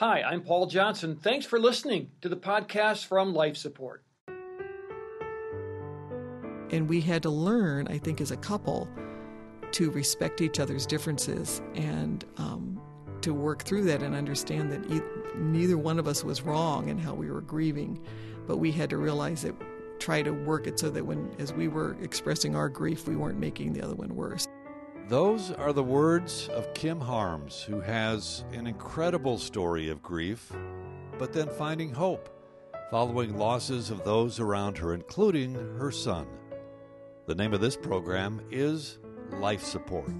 Hi, 0.00 0.22
I'm 0.22 0.40
Paul 0.40 0.64
Johnson. 0.64 1.14
Thanks 1.14 1.44
for 1.44 1.60
listening 1.60 2.10
to 2.22 2.30
the 2.30 2.36
podcast 2.38 3.04
from 3.04 3.34
Life 3.34 3.58
Support. 3.58 4.02
And 6.70 6.88
we 6.88 7.02
had 7.02 7.22
to 7.24 7.28
learn, 7.28 7.86
I 7.86 7.98
think, 7.98 8.22
as 8.22 8.30
a 8.30 8.36
couple, 8.38 8.88
to 9.72 9.90
respect 9.90 10.40
each 10.40 10.58
other's 10.58 10.86
differences 10.86 11.60
and 11.74 12.24
um, 12.38 12.80
to 13.20 13.34
work 13.34 13.64
through 13.64 13.84
that 13.84 14.02
and 14.02 14.14
understand 14.14 14.72
that 14.72 14.90
e- 14.90 15.02
neither 15.36 15.76
one 15.76 15.98
of 15.98 16.08
us 16.08 16.24
was 16.24 16.40
wrong 16.40 16.88
in 16.88 16.96
how 16.96 17.12
we 17.12 17.30
were 17.30 17.42
grieving, 17.42 18.02
but 18.46 18.56
we 18.56 18.72
had 18.72 18.88
to 18.88 18.96
realize 18.96 19.42
that 19.42 19.54
try 19.98 20.22
to 20.22 20.30
work 20.30 20.66
it 20.66 20.78
so 20.78 20.88
that 20.88 21.04
when 21.04 21.30
as 21.38 21.52
we 21.52 21.68
were 21.68 21.98
expressing 22.00 22.56
our 22.56 22.70
grief, 22.70 23.06
we 23.06 23.16
weren't 23.16 23.38
making 23.38 23.74
the 23.74 23.82
other 23.82 23.96
one 23.96 24.16
worse. 24.16 24.48
Those 25.10 25.50
are 25.50 25.72
the 25.72 25.82
words 25.82 26.48
of 26.50 26.72
Kim 26.72 27.00
Harms, 27.00 27.62
who 27.62 27.80
has 27.80 28.44
an 28.52 28.68
incredible 28.68 29.38
story 29.38 29.88
of 29.88 30.00
grief, 30.00 30.52
but 31.18 31.32
then 31.32 31.48
finding 31.48 31.90
hope 31.90 32.28
following 32.92 33.36
losses 33.36 33.90
of 33.90 34.04
those 34.04 34.38
around 34.38 34.78
her, 34.78 34.94
including 34.94 35.54
her 35.78 35.90
son. 35.90 36.28
The 37.26 37.34
name 37.34 37.52
of 37.52 37.60
this 37.60 37.76
program 37.76 38.40
is 38.52 39.00
Life 39.32 39.64
Support. 39.64 40.14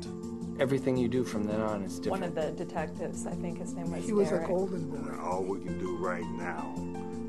Everything 0.58 0.96
you 0.96 1.06
do 1.06 1.22
from 1.22 1.44
then 1.44 1.60
on 1.60 1.84
is 1.84 2.00
different. 2.00 2.22
One 2.22 2.28
of 2.28 2.34
the 2.34 2.50
detectives, 2.50 3.28
I 3.28 3.36
think 3.36 3.58
his 3.58 3.74
name 3.74 3.92
was 3.92 4.04
He 4.04 4.12
was 4.12 4.32
a 4.32 4.38
golden 4.44 4.90
boy. 4.90 5.22
All 5.22 5.44
we 5.44 5.60
can 5.60 5.78
do 5.78 5.98
right 5.98 6.26
now 6.32 6.74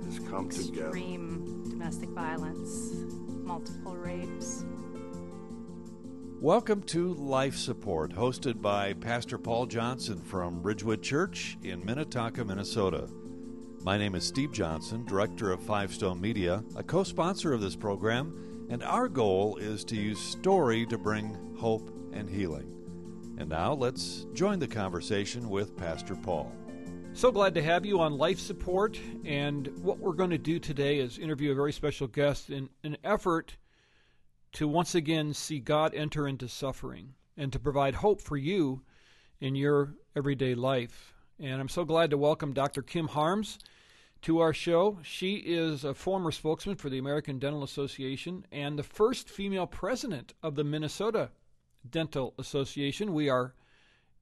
is 0.10 0.18
come 0.28 0.50
together. 0.50 0.88
extreme 0.88 1.70
domestic 1.70 2.10
violence, 2.10 2.92
multiple 3.44 3.96
rapes. 3.96 4.66
Welcome 6.42 6.82
to 6.86 7.14
Life 7.14 7.56
Support, 7.56 8.14
hosted 8.14 8.64
by 8.64 8.94
Pastor 8.94 9.38
Paul 9.38 9.68
Johnson 9.68 10.20
from 10.20 10.64
Ridgewood 10.64 11.04
Church 11.04 11.56
in 11.62 11.86
Minnetonka, 11.86 12.44
Minnesota. 12.44 13.08
My 13.84 13.96
name 13.96 14.16
is 14.16 14.26
Steve 14.26 14.52
Johnson, 14.52 15.06
director 15.06 15.52
of 15.52 15.62
Five 15.62 15.94
Stone 15.94 16.20
Media, 16.20 16.64
a 16.76 16.82
co 16.82 17.04
sponsor 17.04 17.54
of 17.54 17.62
this 17.62 17.76
program, 17.76 18.68
and 18.72 18.82
our 18.82 19.08
goal 19.08 19.58
is 19.58 19.84
to 19.84 19.96
use 19.96 20.20
story 20.20 20.84
to 20.88 20.98
bring 20.98 21.56
hope 21.60 21.96
and 22.12 22.28
healing. 22.28 22.76
And 23.38 23.48
now 23.48 23.74
let's 23.74 24.26
join 24.34 24.58
the 24.58 24.68
conversation 24.68 25.48
with 25.48 25.78
Pastor 25.78 26.16
Paul. 26.16 26.52
So 27.14 27.32
glad 27.32 27.54
to 27.54 27.62
have 27.62 27.86
you 27.86 28.00
on 28.00 28.18
Life 28.18 28.40
Support. 28.40 29.00
And 29.26 29.68
what 29.84 30.00
we're 30.00 30.14
going 30.14 30.32
to 30.32 30.40
do 30.40 30.58
today 30.58 30.98
is 30.98 31.20
interview 31.20 31.52
a 31.52 31.56
very 31.56 31.72
special 31.72 32.08
guest 32.08 32.50
in 32.50 32.68
an 32.84 32.98
effort 33.04 33.58
to 34.54 34.68
once 34.68 34.96
again 34.96 35.34
see 35.34 35.60
God 35.60 35.94
enter 35.94 36.28
into 36.28 36.48
suffering 36.48 37.14
and 37.38 37.52
to 37.54 37.60
provide 37.60 37.96
hope 37.96 38.22
for 38.22 38.38
you 38.38 38.82
in 39.40 39.56
your 39.56 39.96
everyday 40.16 40.56
life. 40.56 41.14
And 41.40 41.60
I'm 41.60 41.70
so 41.70 41.86
glad 41.86 42.10
to 42.12 42.18
welcome 42.18 42.54
Dr. 42.54 42.82
Kim 42.82 43.08
Harms 43.08 43.58
to 44.22 44.40
our 44.40 44.54
show. 44.54 45.00
She 45.02 45.36
is 45.38 45.84
a 45.84 45.94
former 45.94 46.32
spokesman 46.32 46.76
for 46.76 46.90
the 46.90 47.00
American 47.00 47.40
Dental 47.40 47.64
Association 47.64 48.46
and 48.52 48.78
the 48.78 48.84
first 48.84 49.30
female 49.30 49.68
president 49.68 50.34
of 50.44 50.56
the 50.56 50.64
Minnesota 50.64 51.32
Dental 51.90 52.34
Association. 52.38 53.14
We 53.14 53.30
are 53.30 53.56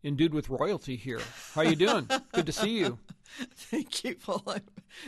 endued 0.04 0.34
with 0.34 0.50
royalty 0.50 0.96
here. 0.96 1.22
How 1.54 1.62
you 1.62 1.76
doing? 1.76 2.10
Good 2.32 2.46
to 2.46 2.52
see 2.52 2.80
you. 2.80 2.98
Thank 3.56 4.04
you, 4.04 4.16
Paul. 4.16 4.44
I'm 4.48 4.62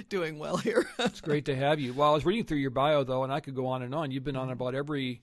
doing 0.09 0.37
well 0.37 0.57
here. 0.57 0.87
It's 0.99 1.21
great 1.21 1.45
to 1.45 1.55
have 1.55 1.79
you. 1.79 1.93
Well, 1.93 2.11
I 2.11 2.13
was 2.13 2.25
reading 2.25 2.45
through 2.45 2.59
your 2.59 2.71
bio 2.71 3.03
though, 3.03 3.23
and 3.23 3.33
I 3.33 3.39
could 3.39 3.55
go 3.55 3.67
on 3.67 3.81
and 3.81 3.95
on. 3.95 4.11
You've 4.11 4.23
been 4.23 4.35
on 4.35 4.43
mm-hmm. 4.43 4.53
about 4.53 4.75
every 4.75 5.21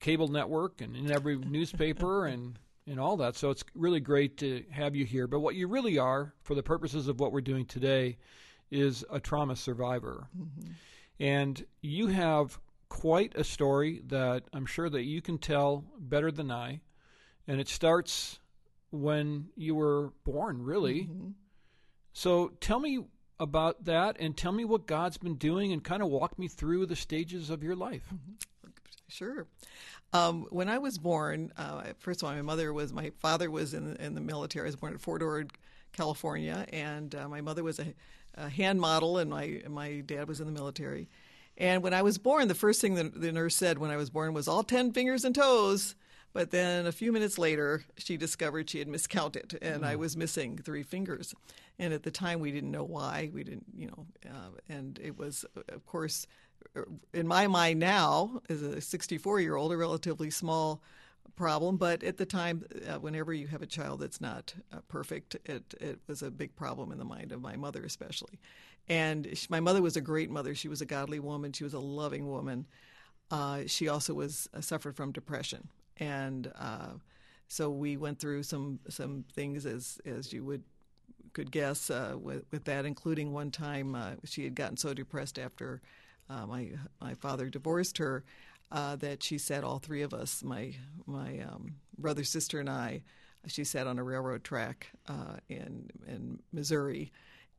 cable 0.00 0.28
network 0.28 0.80
and 0.80 0.96
in 0.96 1.10
every 1.10 1.36
newspaper 1.38 2.26
and 2.26 2.58
and 2.86 2.98
all 2.98 3.16
that. 3.18 3.36
So 3.36 3.50
it's 3.50 3.64
really 3.74 4.00
great 4.00 4.38
to 4.38 4.64
have 4.70 4.96
you 4.96 5.04
here. 5.04 5.26
But 5.26 5.40
what 5.40 5.54
you 5.54 5.68
really 5.68 5.98
are, 5.98 6.34
for 6.42 6.54
the 6.54 6.62
purposes 6.62 7.08
of 7.08 7.20
what 7.20 7.32
we're 7.32 7.40
doing 7.40 7.64
today, 7.64 8.18
is 8.70 9.04
a 9.10 9.20
trauma 9.20 9.56
survivor, 9.56 10.26
mm-hmm. 10.36 10.72
and 11.18 11.64
you 11.82 12.08
have 12.08 12.58
quite 12.88 13.34
a 13.36 13.44
story 13.44 14.02
that 14.06 14.44
I'm 14.52 14.66
sure 14.66 14.90
that 14.90 15.04
you 15.04 15.22
can 15.22 15.38
tell 15.38 15.84
better 15.98 16.30
than 16.30 16.50
I. 16.50 16.80
And 17.46 17.60
it 17.60 17.68
starts 17.68 18.38
when 18.90 19.48
you 19.56 19.74
were 19.74 20.12
born, 20.24 20.62
really. 20.62 21.08
So 22.12 22.52
tell 22.60 22.80
me 22.80 23.04
about 23.38 23.84
that 23.84 24.16
and 24.20 24.36
tell 24.36 24.52
me 24.52 24.64
what 24.64 24.86
God's 24.86 25.16
been 25.16 25.36
doing 25.36 25.72
and 25.72 25.82
kind 25.82 26.02
of 26.02 26.08
walk 26.08 26.38
me 26.38 26.48
through 26.48 26.86
the 26.86 26.96
stages 26.96 27.50
of 27.50 27.62
your 27.62 27.76
life. 27.76 28.12
Sure. 29.08 29.46
Um, 30.12 30.46
when 30.50 30.68
I 30.68 30.78
was 30.78 30.98
born, 30.98 31.52
uh, 31.56 31.84
first 31.98 32.22
of 32.22 32.28
all, 32.28 32.34
my 32.34 32.42
mother 32.42 32.72
was 32.72 32.92
my 32.92 33.10
father 33.18 33.50
was 33.50 33.74
in 33.74 33.96
in 33.96 34.14
the 34.14 34.20
military. 34.20 34.66
I 34.66 34.68
was 34.68 34.76
born 34.76 34.94
at 34.94 35.00
Fort 35.00 35.22
Ord, 35.22 35.52
California, 35.92 36.66
and 36.72 37.14
uh, 37.14 37.28
my 37.28 37.40
mother 37.40 37.62
was 37.62 37.78
a, 37.78 37.94
a 38.34 38.48
hand 38.48 38.80
model, 38.80 39.18
and 39.18 39.30
my 39.30 39.62
my 39.68 40.00
dad 40.00 40.28
was 40.28 40.40
in 40.40 40.46
the 40.46 40.52
military. 40.52 41.08
And 41.56 41.82
when 41.82 41.94
I 41.94 42.02
was 42.02 42.18
born, 42.18 42.48
the 42.48 42.54
first 42.54 42.80
thing 42.80 42.94
the 42.94 43.32
nurse 43.32 43.54
said 43.54 43.78
when 43.78 43.90
I 43.90 43.96
was 43.96 44.10
born 44.10 44.34
was 44.34 44.48
all 44.48 44.62
ten 44.62 44.92
fingers 44.92 45.24
and 45.24 45.34
toes. 45.34 45.94
But 46.32 46.50
then 46.50 46.86
a 46.86 46.92
few 46.92 47.10
minutes 47.12 47.38
later, 47.38 47.84
she 47.96 48.16
discovered 48.16 48.70
she 48.70 48.78
had 48.78 48.88
miscounted, 48.88 49.58
and 49.60 49.84
I 49.84 49.96
was 49.96 50.16
missing 50.16 50.58
three 50.58 50.84
fingers. 50.84 51.34
And 51.78 51.92
at 51.92 52.04
the 52.04 52.10
time, 52.10 52.38
we 52.38 52.52
didn't 52.52 52.70
know 52.70 52.84
why. 52.84 53.30
We 53.32 53.42
didn't, 53.42 53.66
you 53.76 53.88
know, 53.88 54.06
uh, 54.26 54.50
and 54.68 54.98
it 55.02 55.18
was, 55.18 55.44
of 55.68 55.84
course, 55.86 56.26
in 57.12 57.26
my 57.26 57.46
mind 57.46 57.80
now, 57.80 58.42
as 58.48 58.62
a 58.62 58.80
64 58.80 59.40
year 59.40 59.56
old, 59.56 59.72
a 59.72 59.76
relatively 59.76 60.30
small 60.30 60.82
problem. 61.36 61.76
But 61.76 62.02
at 62.04 62.16
the 62.16 62.26
time, 62.26 62.64
uh, 62.88 62.98
whenever 62.98 63.32
you 63.32 63.46
have 63.48 63.62
a 63.62 63.66
child 63.66 64.00
that's 64.00 64.20
not 64.20 64.54
uh, 64.72 64.78
perfect, 64.88 65.36
it, 65.46 65.74
it 65.80 65.98
was 66.06 66.22
a 66.22 66.30
big 66.30 66.54
problem 66.54 66.92
in 66.92 66.98
the 66.98 67.04
mind 67.04 67.32
of 67.32 67.40
my 67.40 67.56
mother, 67.56 67.82
especially. 67.82 68.38
And 68.88 69.26
she, 69.34 69.46
my 69.50 69.60
mother 69.60 69.82
was 69.82 69.96
a 69.96 70.00
great 70.00 70.30
mother. 70.30 70.54
She 70.54 70.68
was 70.68 70.80
a 70.80 70.86
godly 70.86 71.18
woman. 71.18 71.52
She 71.52 71.64
was 71.64 71.74
a 71.74 71.78
loving 71.78 72.28
woman. 72.28 72.66
Uh, 73.30 73.62
she 73.66 73.88
also 73.88 74.14
was 74.14 74.48
uh, 74.54 74.60
suffered 74.60 74.96
from 74.96 75.12
depression, 75.12 75.68
and 76.00 76.50
uh, 76.58 76.94
so 77.48 77.70
we 77.70 77.96
went 77.96 78.18
through 78.18 78.42
some 78.42 78.80
some 78.88 79.24
things 79.34 79.66
as 79.66 80.00
as 80.04 80.32
you 80.32 80.44
would 80.44 80.64
could 81.32 81.52
guess 81.52 81.90
uh, 81.90 82.14
with, 82.20 82.44
with 82.50 82.64
that, 82.64 82.84
including 82.84 83.32
one 83.32 83.52
time 83.52 83.94
uh, 83.94 84.12
she 84.24 84.42
had 84.42 84.56
gotten 84.56 84.76
so 84.76 84.92
depressed 84.92 85.38
after 85.38 85.80
uh, 86.28 86.46
my 86.46 86.70
my 87.00 87.14
father 87.14 87.48
divorced 87.48 87.98
her 87.98 88.24
uh, 88.72 88.96
that 88.96 89.22
she 89.22 89.38
sat 89.38 89.62
all 89.64 89.78
three 89.78 90.02
of 90.02 90.12
us, 90.12 90.42
my 90.42 90.74
my 91.06 91.38
um, 91.40 91.74
brother, 91.98 92.24
sister, 92.24 92.58
and 92.60 92.68
I. 92.70 93.02
She 93.46 93.64
sat 93.64 93.86
on 93.86 93.98
a 93.98 94.04
railroad 94.04 94.44
track 94.44 94.88
uh, 95.08 95.36
in 95.48 95.88
in 96.06 96.40
Missouri 96.52 97.12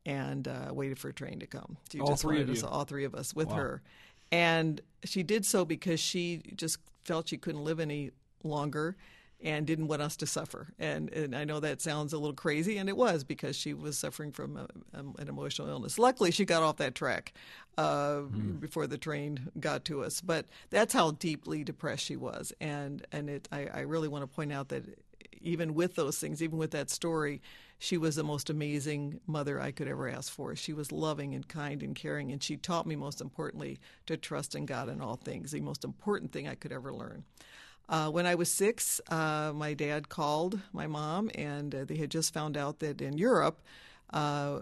and 0.06 0.46
uh, 0.48 0.70
waited 0.72 0.98
for 0.98 1.08
a 1.08 1.12
train 1.14 1.38
to 1.40 1.46
come. 1.46 1.76
She 1.90 2.00
All 2.00 2.08
just 2.08 2.22
three 2.22 2.40
of 2.42 2.50
us, 2.50 2.62
you? 2.62 2.68
all 2.68 2.84
three 2.84 3.04
of 3.04 3.14
us, 3.14 3.34
with 3.34 3.48
Wow. 3.48 3.56
her, 3.56 3.82
and 4.30 4.80
she 5.04 5.22
did 5.22 5.44
so 5.46 5.64
because 5.64 6.00
she 6.00 6.42
just 6.56 6.78
felt 7.04 7.28
she 7.28 7.36
couldn't 7.36 7.64
live 7.64 7.80
any 7.80 8.10
longer 8.44 8.96
and 9.42 9.66
didn't 9.66 9.88
want 9.88 10.02
us 10.02 10.16
to 10.16 10.26
suffer. 10.26 10.72
And, 10.78 11.10
and 11.10 11.34
I 11.34 11.44
know 11.44 11.60
that 11.60 11.80
sounds 11.80 12.12
a 12.12 12.18
little 12.18 12.34
crazy, 12.34 12.78
and 12.78 12.88
it 12.88 12.96
was 12.96 13.24
because 13.24 13.56
she 13.56 13.74
was 13.74 13.98
suffering 13.98 14.30
from 14.30 14.56
a, 14.56 14.68
um, 14.94 15.14
an 15.18 15.28
emotional 15.28 15.68
illness. 15.68 15.98
Luckily, 15.98 16.30
she 16.30 16.44
got 16.44 16.62
off 16.62 16.76
that 16.76 16.94
track 16.94 17.32
uh, 17.76 18.20
before 18.60 18.86
the 18.86 18.98
train 18.98 19.50
got 19.58 19.84
to 19.86 20.04
us. 20.04 20.20
But 20.20 20.46
that's 20.70 20.94
how 20.94 21.12
deeply 21.12 21.64
depressed 21.64 22.04
she 22.04 22.16
was. 22.16 22.52
And 22.60 23.04
and 23.10 23.28
it, 23.28 23.48
I, 23.50 23.66
I 23.66 23.80
really 23.80 24.08
want 24.08 24.22
to 24.22 24.28
point 24.28 24.52
out 24.52 24.68
that 24.68 24.84
even 25.40 25.74
with 25.74 25.96
those 25.96 26.18
things, 26.18 26.42
even 26.42 26.58
with 26.58 26.70
that 26.70 26.88
story, 26.88 27.42
she 27.78 27.98
was 27.98 28.14
the 28.14 28.22
most 28.22 28.48
amazing 28.48 29.20
mother 29.26 29.60
I 29.60 29.72
could 29.72 29.88
ever 29.88 30.08
ask 30.08 30.32
for. 30.32 30.54
She 30.54 30.72
was 30.72 30.92
loving 30.92 31.34
and 31.34 31.48
kind 31.48 31.82
and 31.82 31.96
caring, 31.96 32.30
and 32.30 32.40
she 32.40 32.56
taught 32.56 32.86
me, 32.86 32.94
most 32.94 33.20
importantly, 33.20 33.80
to 34.06 34.16
trust 34.16 34.54
in 34.54 34.66
God 34.66 34.88
in 34.88 35.00
all 35.00 35.16
things, 35.16 35.50
the 35.50 35.60
most 35.60 35.82
important 35.84 36.30
thing 36.30 36.46
I 36.46 36.54
could 36.54 36.70
ever 36.70 36.92
learn. 36.92 37.24
Uh, 37.88 38.08
when 38.10 38.26
I 38.26 38.34
was 38.34 38.50
six, 38.50 39.00
uh, 39.08 39.52
my 39.54 39.74
dad 39.74 40.08
called 40.08 40.60
my 40.72 40.86
mom, 40.86 41.30
and 41.34 41.74
uh, 41.74 41.84
they 41.84 41.96
had 41.96 42.10
just 42.10 42.32
found 42.32 42.56
out 42.56 42.78
that 42.78 43.02
in 43.02 43.18
Europe, 43.18 43.60
uh, 44.12 44.60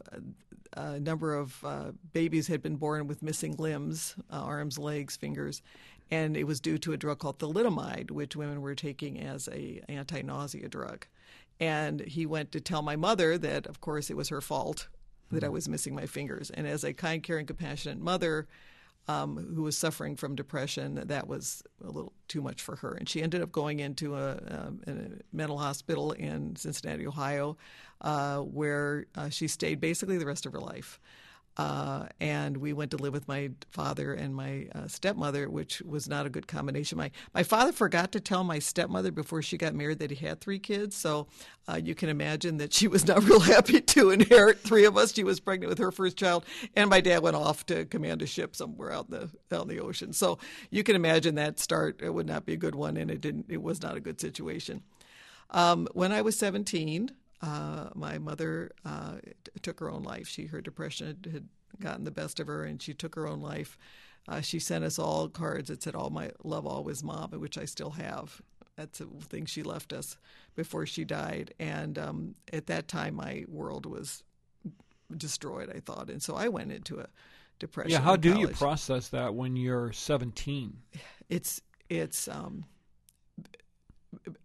a 0.77 1.01
number 1.01 1.35
of 1.35 1.65
uh, 1.65 1.93
babies 2.13 2.49
had 2.49 2.63
been 2.63 2.77
born 2.77 3.07
with 3.07 3.23
missing 3.23 3.57
limbs, 3.57 4.17
uh, 4.33 4.37
arms, 4.37 4.79
legs, 4.79 5.17
fingers, 5.17 5.63
and 6.11 6.37
it 6.37 6.45
was 6.45 6.61
due 6.61 6.79
to 6.79 6.93
a 6.93 6.97
drug 6.97 7.19
called 7.19 7.39
thalidomide, 7.39 8.11
which 8.11 8.37
women 8.37 8.61
were 8.61 8.75
taking 8.75 9.21
as 9.21 9.49
a 9.49 9.81
anti-nausea 9.89 10.69
drug. 10.69 11.07
And 11.61 12.01
he 12.01 12.27
went 12.27 12.53
to 12.53 12.61
tell 12.61 12.83
my 12.83 12.97
mother 12.97 13.39
that, 13.39 13.67
of 13.67 13.81
course, 13.81 14.11
it 14.11 14.17
was 14.17 14.31
her 14.31 14.41
fault 14.41 14.89
that 15.31 15.45
I 15.45 15.49
was 15.49 15.69
missing 15.69 15.95
my 15.95 16.07
fingers. 16.07 16.51
And 16.51 16.67
as 16.67 16.83
a 16.83 16.93
kind, 16.93 17.23
caring, 17.23 17.47
compassionate 17.47 18.01
mother, 18.01 18.49
um, 19.09 19.53
who 19.55 19.63
was 19.63 19.77
suffering 19.77 20.17
from 20.17 20.35
depression, 20.35 21.03
that 21.07 21.27
was 21.27 21.63
a 21.83 21.91
little 21.91 22.13
too 22.29 22.41
much 22.41 22.63
for 22.63 22.77
her. 22.77 22.95
And 22.95 23.09
she 23.09 23.23
ended 23.23 23.43
up 23.43 23.51
going 23.51 23.81
into 23.81 24.15
a, 24.17 24.33
um, 24.49 24.81
a 24.87 25.37
mental 25.37 25.59
hospital 25.59 26.13
in 26.13 26.57
Cincinnati, 26.57 27.07
Ohio, 27.07 27.57
uh, 28.01 28.39
where 28.39 29.07
uh, 29.17 29.29
she 29.29 29.49
stayed 29.49 29.81
basically 29.81 30.19
the 30.19 30.27
rest 30.27 30.47
of 30.47 30.53
her 30.53 30.61
life. 30.61 31.01
Uh, 31.61 32.07
and 32.21 32.57
we 32.57 32.73
went 32.73 32.91
to 32.91 32.97
live 32.97 33.13
with 33.13 33.29
my 33.29 33.51
father 33.71 34.15
and 34.15 34.35
my 34.35 34.67
uh, 34.75 34.89
stepmother, 34.89 35.47
which 35.47 35.83
was 35.83 36.09
not 36.09 36.25
a 36.25 36.31
good 36.31 36.47
combination. 36.47 36.97
My 36.97 37.11
my 37.35 37.43
father 37.43 37.71
forgot 37.71 38.13
to 38.13 38.21
tell 38.21 38.43
my 38.45 38.59
stepmother 38.59 39.13
before 39.13 39.43
she 39.43 39.59
got 39.59 39.75
married 39.75 39.99
that 39.99 40.11
he 40.11 40.27
had 40.27 40.41
three 40.41 40.59
kids, 40.59 40.97
so 40.97 41.27
uh, 41.69 41.77
you 41.77 41.95
can 41.95 42.09
imagine 42.09 42.57
that 42.57 42.73
she 42.73 42.89
was 42.89 43.07
not 43.07 43.23
real 43.29 43.41
happy 43.41 43.79
to 43.79 44.09
inherit 44.09 44.61
three 44.61 44.87
of 44.87 44.97
us. 44.97 45.13
She 45.13 45.23
was 45.23 45.39
pregnant 45.39 45.69
with 45.69 45.79
her 45.81 45.93
first 45.93 46.17
child, 46.17 46.47
and 46.75 46.89
my 46.89 47.03
dad 47.03 47.23
went 47.23 47.37
off 47.37 47.67
to 47.67 47.85
command 47.85 48.23
a 48.23 48.27
ship 48.27 48.57
somewhere 48.57 48.91
out 48.91 49.11
in 49.11 49.21
the 49.21 49.55
out 49.55 49.65
in 49.65 49.69
the 49.69 49.81
ocean. 49.81 50.15
So 50.15 50.39
you 50.71 50.83
can 50.83 50.97
imagine 50.97 51.35
that 51.35 51.59
start 51.59 52.01
it 52.01 52.15
would 52.15 52.27
not 52.27 52.47
be 52.47 52.55
a 52.55 52.57
good 52.57 52.75
one, 52.75 52.97
and 52.97 53.11
it 53.11 53.21
didn't. 53.21 53.47
It 53.51 53.61
was 53.61 53.83
not 53.83 53.99
a 53.99 54.01
good 54.01 54.19
situation. 54.19 54.83
Um, 55.51 55.89
when 55.93 56.11
I 56.11 56.23
was 56.23 56.39
17, 56.39 57.11
uh, 57.43 57.89
my 57.95 58.19
mother 58.19 58.71
uh, 58.85 59.15
t- 59.23 59.53
took 59.63 59.81
her 59.81 59.91
own 59.91 60.03
life. 60.03 60.29
She 60.29 60.47
her 60.47 60.61
depression 60.61 61.07
had, 61.07 61.33
had, 61.33 61.49
gotten 61.81 62.05
the 62.05 62.11
best 62.11 62.41
of 62.41 62.47
her, 62.47 62.65
and 62.65 62.83
she 62.83 62.93
took 62.93 63.15
her 63.15 63.27
own 63.27 63.41
life. 63.41 63.79
Uh, 64.29 64.41
she 64.41 64.59
sent 64.59 64.85
us 64.85 64.99
all 64.99 65.29
cards 65.29 65.69
that 65.69 65.83
said 65.83 65.95
"All 65.95 66.11
my 66.11 66.31
love, 66.45 66.67
always, 66.67 67.03
mom," 67.03 67.31
which 67.33 67.57
I 67.57 67.65
still 67.65 67.91
have. 67.91 68.43
That's 68.77 69.01
a 69.01 69.07
thing 69.07 69.47
she 69.47 69.63
left 69.63 69.93
us 69.93 70.17
before 70.57 70.85
she 70.87 71.05
died, 71.05 71.55
and 71.59 71.99
um, 71.99 72.35
at 72.53 72.67
that 72.67 72.89
time, 72.89 73.15
my 73.15 73.45
world 73.49 73.87
was 73.87 74.23
destroyed. 75.17 75.73
I 75.75 75.81
thought, 75.81 76.11
and 76.11 76.23
so 76.23 76.35
I 76.35 76.49
went 76.49 76.73
into 76.73 76.99
a 77.01 77.07
depression. 77.59 77.93
Yeah, 77.93 78.01
how 78.01 78.17
do 78.17 78.33
college. 78.33 78.51
you 78.51 78.57
process 78.57 79.09
that 79.09 79.35
when 79.35 79.57
you're 79.57 79.93
17? 79.93 80.77
It's 81.29 81.63
it's 81.89 82.29
um, 82.29 82.65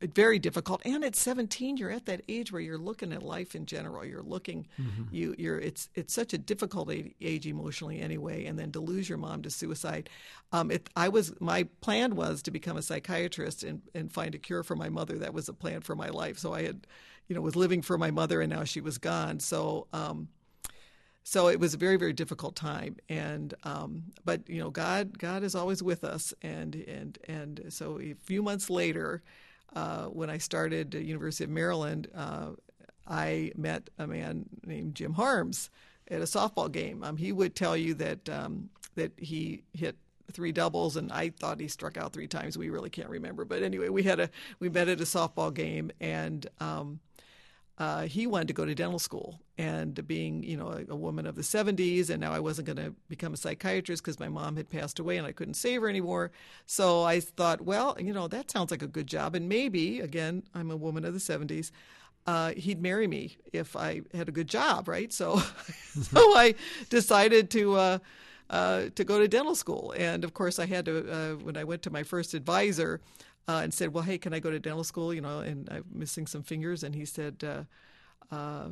very 0.02 0.38
difficult. 0.38 0.82
And 0.86 1.04
at 1.04 1.16
17 1.16 1.78
you're 1.78 1.92
at 1.92 2.06
that 2.06 2.22
age 2.28 2.52
where 2.52 2.62
you're 2.62 2.78
looking 2.78 3.12
at 3.12 3.24
life 3.24 3.56
in 3.56 3.66
general. 3.66 4.06
You're 4.06 4.22
looking 4.22 4.68
mm-hmm. 4.80 5.04
you 5.12 5.36
you're 5.38 5.60
it's 5.60 5.90
it's 5.96 6.14
such 6.14 6.34
a 6.34 6.38
difficult 6.38 6.92
age 6.92 7.48
emotionally 7.48 8.00
anyway 8.00 8.46
and 8.46 8.60
then 8.60 8.72
to 8.74 8.80
lose 8.80 9.10
your 9.10 9.18
mom 9.18 9.42
to 9.44 9.50
suicide. 9.50 10.10
Um, 10.52 10.72
it, 10.72 10.90
i 10.96 11.10
was 11.10 11.34
my 11.40 11.64
plan 11.82 12.16
was 12.16 12.42
to 12.44 12.52
become 12.52 12.78
a 12.78 12.82
psychiatrist 12.82 13.64
and, 13.64 13.82
and 13.94 14.12
find 14.12 14.36
a 14.36 14.40
cure 14.40 14.64
for 14.64 14.76
my 14.76 14.90
mother. 14.90 15.18
That 15.18 15.34
was 15.34 15.50
a 15.50 15.54
plan 15.54 15.82
for 15.82 15.96
my 15.96 16.10
life. 16.10 16.38
So 16.38 16.54
i 16.54 16.64
had 16.64 16.86
you 17.28 17.36
know 17.36 17.42
was 17.42 17.56
living 17.56 17.82
for 17.82 17.98
my 17.98 18.12
mother 18.12 18.42
and 18.42 18.52
now 18.52 18.64
she 18.64 18.82
was 18.82 18.98
gone. 18.98 19.40
So 19.40 19.88
um, 19.94 20.30
so 21.24 21.48
it 21.48 21.60
was 21.60 21.74
a 21.74 21.78
very 21.78 21.98
very 21.98 22.14
difficult 22.14 22.56
time. 22.56 22.98
And 23.10 23.54
um, 23.64 24.04
but 24.24 24.48
you 24.48 24.60
know 24.60 24.70
god 24.70 25.18
god 25.18 25.42
is 25.42 25.56
always 25.56 25.82
with 25.82 26.04
us. 26.04 26.36
And 26.44 26.76
and 26.76 27.18
and 27.28 27.66
so 27.70 28.00
a 28.00 28.14
few 28.22 28.44
months 28.44 28.70
later 28.70 29.24
uh, 29.76 30.06
when 30.06 30.30
I 30.30 30.38
started 30.38 30.96
at 30.96 31.04
University 31.04 31.44
of 31.44 31.50
Maryland, 31.50 32.08
uh, 32.16 32.52
I 33.08 33.52
met 33.56 33.90
a 34.00 34.08
man 34.08 34.46
named 34.66 34.96
Jim 34.96 35.14
Harms 35.14 35.70
at 36.10 36.22
a 36.22 36.26
softball 36.26 36.72
game. 36.72 37.04
Um, 37.04 37.18
he 37.18 37.32
would 37.32 37.56
tell 37.56 37.76
you 37.76 37.94
that 37.96 38.30
um, 38.30 38.70
that 38.96 39.12
he 39.18 39.64
hit 39.74 39.98
three 40.32 40.52
doubles, 40.52 40.96
and 40.96 41.12
I 41.12 41.30
thought 41.30 41.60
he 41.60 41.68
struck 41.68 41.98
out 41.98 42.14
three 42.14 42.28
times. 42.28 42.58
We 42.58 42.70
really 42.70 42.90
can't 42.90 43.10
remember, 43.10 43.46
but 43.46 43.64
anyway, 43.64 43.90
we 43.90 44.04
had 44.04 44.20
a 44.20 44.30
we 44.60 44.70
met 44.70 44.88
at 44.88 45.02
a 45.02 45.04
softball 45.04 45.54
game, 45.54 45.92
and 46.00 46.48
um, 46.60 47.00
uh, 47.78 48.04
he 48.04 48.26
wanted 48.26 48.48
to 48.48 48.54
go 48.54 48.66
to 48.66 48.74
dental 48.74 49.00
school. 49.00 49.40
And 49.58 50.06
being, 50.06 50.44
you 50.44 50.58
know, 50.58 50.68
a, 50.68 50.92
a 50.92 50.96
woman 50.96 51.26
of 51.26 51.36
the 51.36 51.42
70s, 51.42 52.10
and 52.10 52.20
now 52.20 52.34
I 52.34 52.40
wasn't 52.40 52.68
going 52.68 52.78
to 52.78 52.94
become 53.08 53.34
a 53.34 53.38
psychiatrist 53.38 54.04
because 54.04 54.20
my 54.20 54.28
mom 54.28 54.58
had 54.58 54.70
passed 54.70 55.00
away 55.00 55.16
and 55.16 55.26
I 55.26 55.32
couldn't 55.32 55.54
save 55.54 55.82
her 55.82 55.88
anymore. 55.88 56.32
So 56.66 57.04
I 57.04 57.22
thought, 57.22 57.62
well, 57.62 57.96
you 57.98 58.12
know, 58.12 58.28
that 58.28 58.52
sounds 58.52 58.70
like 58.70 58.82
a 58.82 58.88
good 58.88 59.08
job. 59.08 59.34
And 59.34 59.48
maybe, 59.48 60.02
again, 60.02 60.44
I'm 60.54 60.72
a 60.72 60.76
woman 60.76 61.06
of 61.06 61.14
the 61.14 61.20
70s. 61.20 61.72
Uh, 62.28 62.52
he'd 62.52 62.82
marry 62.82 63.08
me 63.08 63.38
if 63.54 63.76
I 63.78 64.02
had 64.14 64.28
a 64.28 64.32
good 64.32 64.50
job, 64.50 64.90
right? 64.90 65.14
So, 65.14 65.38
so 66.02 66.20
I 66.38 66.56
decided 66.90 67.50
to 67.52 67.76
uh, 67.76 67.98
uh, 68.50 68.86
to 68.96 69.04
go 69.04 69.20
to 69.20 69.28
dental 69.28 69.56
school, 69.56 69.94
and 69.98 70.24
of 70.24 70.34
course, 70.34 70.60
I 70.60 70.66
had 70.66 70.86
to. 70.86 71.12
Uh, 71.12 71.36
when 71.36 71.58
I 71.58 71.64
went 71.64 71.82
to 71.84 71.90
my 71.90 72.04
first 72.04 72.34
advisor, 72.34 73.02
uh, 73.48 73.62
and 73.64 73.74
said, 73.74 73.94
"Well, 73.94 74.04
hey, 74.04 74.18
can 74.18 74.34
I 74.34 74.40
go 74.40 74.52
to 74.52 74.60
dental 74.60 74.84
school?" 74.84 75.14
You 75.14 75.22
know, 75.22 75.40
and 75.40 75.70
I'm 75.72 75.86
missing 75.92 76.28
some 76.28 76.44
fingers, 76.44 76.84
and 76.84 76.96
he 76.96 77.06
said. 77.06 77.44
Uh, 77.44 77.64
uh, 78.34 78.70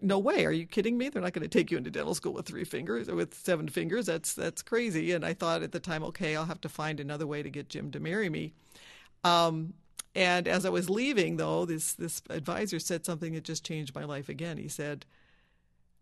no 0.00 0.18
way! 0.18 0.44
Are 0.44 0.52
you 0.52 0.66
kidding 0.66 0.98
me? 0.98 1.08
They're 1.08 1.22
not 1.22 1.32
going 1.32 1.48
to 1.48 1.58
take 1.58 1.70
you 1.70 1.78
into 1.78 1.90
dental 1.90 2.14
school 2.14 2.32
with 2.32 2.46
three 2.46 2.64
fingers 2.64 3.08
or 3.08 3.14
with 3.14 3.34
seven 3.34 3.68
fingers. 3.68 4.06
That's 4.06 4.34
that's 4.34 4.62
crazy. 4.62 5.12
And 5.12 5.24
I 5.24 5.32
thought 5.32 5.62
at 5.62 5.72
the 5.72 5.80
time, 5.80 6.02
okay, 6.04 6.34
I'll 6.34 6.46
have 6.46 6.60
to 6.62 6.68
find 6.68 6.98
another 6.98 7.26
way 7.26 7.42
to 7.42 7.50
get 7.50 7.68
Jim 7.68 7.90
to 7.92 8.00
marry 8.00 8.28
me. 8.28 8.52
Um, 9.22 9.74
and 10.14 10.48
as 10.48 10.64
I 10.64 10.70
was 10.70 10.88
leaving, 10.88 11.36
though, 11.36 11.66
this 11.66 11.92
this 11.92 12.22
advisor 12.30 12.78
said 12.78 13.04
something 13.04 13.34
that 13.34 13.44
just 13.44 13.64
changed 13.64 13.94
my 13.94 14.04
life 14.04 14.28
again. 14.28 14.56
He 14.56 14.68
said, 14.68 15.04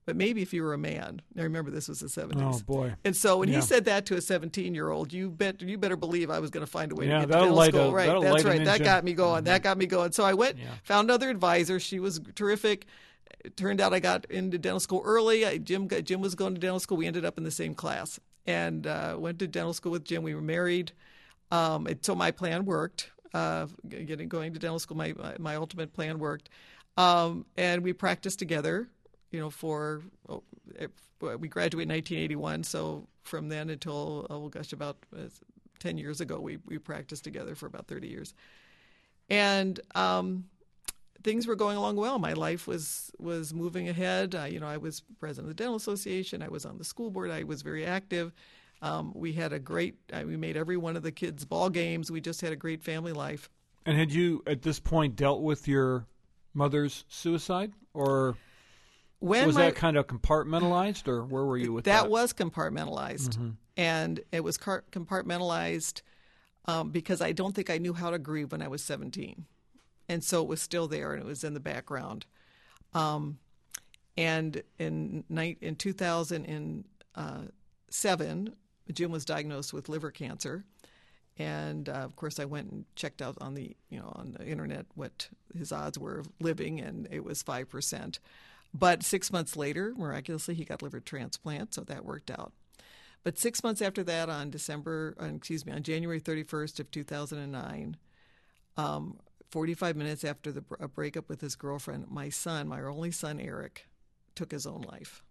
but 0.06 0.16
maybe 0.16 0.42
if 0.42 0.52
you 0.52 0.62
were 0.62 0.74
a 0.74 0.78
man. 0.78 1.22
I 1.38 1.42
remember 1.42 1.70
this 1.70 1.88
was 1.88 2.00
the 2.00 2.06
70s. 2.06 2.34
Oh 2.36 2.60
boy! 2.64 2.94
And 3.04 3.16
so 3.16 3.38
when 3.38 3.48
yeah. 3.48 3.56
he 3.56 3.60
said 3.62 3.86
that 3.86 4.06
to 4.06 4.16
a 4.16 4.20
17 4.20 4.74
year 4.74 4.90
old, 4.90 5.12
you 5.12 5.30
bet 5.30 5.62
you 5.62 5.78
better 5.78 5.96
believe 5.96 6.30
I 6.30 6.40
was 6.40 6.50
going 6.50 6.64
to 6.64 6.70
find 6.70 6.92
a 6.92 6.94
way 6.94 7.08
yeah, 7.08 7.20
to 7.20 7.26
get 7.26 7.32
to 7.32 7.44
dental 7.44 7.62
school. 7.64 7.80
A, 7.80 7.92
right? 7.92 8.20
That's 8.20 8.44
right. 8.44 8.64
That 8.64 8.82
got 8.82 9.04
me 9.04 9.14
going. 9.14 9.38
Mm-hmm. 9.38 9.46
That 9.46 9.62
got 9.62 9.78
me 9.78 9.86
going. 9.86 10.12
So 10.12 10.24
I 10.24 10.34
went, 10.34 10.58
yeah. 10.58 10.66
found 10.82 11.08
another 11.08 11.30
advisor. 11.30 11.80
She 11.80 12.00
was 12.00 12.20
terrific. 12.34 12.86
It 13.44 13.56
turned 13.56 13.80
out 13.80 13.94
I 13.94 14.00
got 14.00 14.26
into 14.26 14.58
dental 14.58 14.80
school 14.80 15.02
early. 15.04 15.46
I, 15.46 15.58
Jim 15.58 15.88
Jim 15.88 16.20
was 16.20 16.34
going 16.34 16.54
to 16.54 16.60
dental 16.60 16.80
school. 16.80 16.98
We 16.98 17.06
ended 17.06 17.24
up 17.24 17.38
in 17.38 17.44
the 17.44 17.50
same 17.50 17.74
class 17.74 18.20
and 18.46 18.86
uh, 18.86 19.16
went 19.18 19.38
to 19.38 19.46
dental 19.46 19.72
school 19.72 19.92
with 19.92 20.04
Jim. 20.04 20.22
We 20.22 20.34
were 20.34 20.42
married. 20.42 20.92
Um, 21.50 21.86
it, 21.86 22.04
so 22.04 22.14
my 22.14 22.30
plan 22.30 22.64
worked. 22.64 23.10
Uh, 23.32 23.66
getting 23.88 24.28
going 24.28 24.52
to 24.52 24.60
dental 24.60 24.78
school, 24.78 24.96
my 24.96 25.12
my, 25.14 25.34
my 25.40 25.56
ultimate 25.56 25.92
plan 25.92 26.20
worked, 26.20 26.50
um, 26.96 27.44
and 27.56 27.82
we 27.82 27.92
practiced 27.92 28.38
together 28.38 28.88
you 29.30 29.40
know, 29.40 29.50
for 29.50 30.02
oh, 30.28 30.42
we 31.20 31.48
graduated 31.48 31.90
in 31.90 31.96
1981. 31.96 32.64
So 32.64 33.06
from 33.22 33.48
then 33.48 33.70
until 33.70 34.26
oh 34.30 34.48
gosh, 34.48 34.72
about 34.72 34.98
uh, 35.16 35.28
10 35.80 35.98
years 35.98 36.20
ago, 36.20 36.38
we 36.38 36.58
we 36.66 36.78
practiced 36.78 37.24
together 37.24 37.54
for 37.54 37.66
about 37.66 37.86
30 37.86 38.08
years, 38.08 38.34
and 39.28 39.80
um, 39.94 40.44
things 41.22 41.46
were 41.46 41.56
going 41.56 41.76
along 41.76 41.96
well. 41.96 42.18
My 42.18 42.34
life 42.34 42.66
was 42.66 43.10
was 43.18 43.52
moving 43.52 43.88
ahead. 43.88 44.34
Uh, 44.34 44.44
you 44.44 44.60
know, 44.60 44.66
I 44.66 44.76
was 44.76 45.02
president 45.18 45.50
of 45.50 45.56
the 45.56 45.62
dental 45.62 45.76
association. 45.76 46.42
I 46.42 46.48
was 46.48 46.64
on 46.64 46.78
the 46.78 46.84
school 46.84 47.10
board. 47.10 47.30
I 47.30 47.42
was 47.44 47.62
very 47.62 47.84
active. 47.84 48.32
Um, 48.82 49.12
we 49.14 49.32
had 49.32 49.52
a 49.52 49.58
great. 49.58 49.96
Uh, 50.12 50.22
we 50.26 50.36
made 50.36 50.56
every 50.56 50.76
one 50.76 50.96
of 50.96 51.02
the 51.02 51.12
kids' 51.12 51.44
ball 51.44 51.70
games. 51.70 52.10
We 52.10 52.20
just 52.20 52.40
had 52.40 52.52
a 52.52 52.56
great 52.56 52.82
family 52.82 53.12
life. 53.12 53.48
And 53.86 53.98
had 53.98 54.12
you 54.12 54.42
at 54.46 54.62
this 54.62 54.78
point 54.78 55.16
dealt 55.16 55.42
with 55.42 55.66
your 55.66 56.06
mother's 56.52 57.04
suicide, 57.08 57.72
or 57.92 58.36
when 59.24 59.46
was 59.46 59.56
my, 59.56 59.66
that 59.66 59.74
kind 59.74 59.96
of 59.96 60.06
compartmentalized, 60.06 61.08
or 61.08 61.24
where 61.24 61.44
were 61.44 61.56
you 61.56 61.72
with 61.72 61.86
that? 61.86 62.02
That 62.02 62.10
was 62.10 62.34
compartmentalized, 62.34 63.30
mm-hmm. 63.30 63.50
and 63.76 64.20
it 64.32 64.44
was 64.44 64.58
car- 64.58 64.84
compartmentalized 64.92 66.02
um, 66.66 66.90
because 66.90 67.22
I 67.22 67.32
don't 67.32 67.54
think 67.54 67.70
I 67.70 67.78
knew 67.78 67.94
how 67.94 68.10
to 68.10 68.18
grieve 68.18 68.52
when 68.52 68.60
I 68.60 68.68
was 68.68 68.84
17, 68.84 69.46
and 70.10 70.22
so 70.22 70.42
it 70.42 70.48
was 70.48 70.60
still 70.60 70.88
there 70.88 71.14
and 71.14 71.22
it 71.22 71.26
was 71.26 71.42
in 71.42 71.54
the 71.54 71.60
background. 71.60 72.26
Um, 72.92 73.38
and 74.16 74.62
in 74.78 75.24
night 75.30 75.56
in 75.62 75.76
2007, 75.76 78.54
Jim 78.92 79.10
was 79.10 79.24
diagnosed 79.24 79.72
with 79.72 79.88
liver 79.88 80.10
cancer, 80.10 80.66
and 81.38 81.88
uh, 81.88 81.92
of 81.92 82.14
course 82.14 82.38
I 82.38 82.44
went 82.44 82.70
and 82.70 82.84
checked 82.94 83.22
out 83.22 83.38
on 83.40 83.54
the 83.54 83.74
you 83.88 83.98
know 83.98 84.12
on 84.16 84.36
the 84.38 84.46
internet 84.46 84.84
what 84.94 85.30
his 85.56 85.72
odds 85.72 85.98
were 85.98 86.18
of 86.18 86.28
living, 86.40 86.78
and 86.78 87.08
it 87.10 87.24
was 87.24 87.42
five 87.42 87.70
percent. 87.70 88.18
But 88.76 89.04
six 89.04 89.32
months 89.32 89.56
later, 89.56 89.94
miraculously, 89.96 90.54
he 90.54 90.64
got 90.64 90.82
liver 90.82 90.98
transplant, 90.98 91.74
so 91.74 91.82
that 91.82 92.04
worked 92.04 92.30
out. 92.30 92.52
But 93.22 93.38
six 93.38 93.62
months 93.62 93.80
after 93.80 94.02
that, 94.02 94.28
on 94.28 94.50
December, 94.50 95.16
uh, 95.20 95.26
excuse 95.26 95.64
me, 95.64 95.72
on 95.72 95.84
January 95.84 96.20
31st 96.20 96.80
of 96.80 96.90
2009, 96.90 97.96
um, 98.76 99.18
45 99.50 99.96
minutes 99.96 100.24
after 100.24 100.50
the 100.50 100.64
a 100.80 100.88
breakup 100.88 101.28
with 101.28 101.40
his 101.40 101.54
girlfriend, 101.54 102.10
my 102.10 102.28
son, 102.28 102.66
my 102.66 102.82
only 102.82 103.12
son 103.12 103.40
Eric, 103.40 103.86
took 104.34 104.50
his 104.50 104.66
own 104.66 104.82
life. 104.82 105.22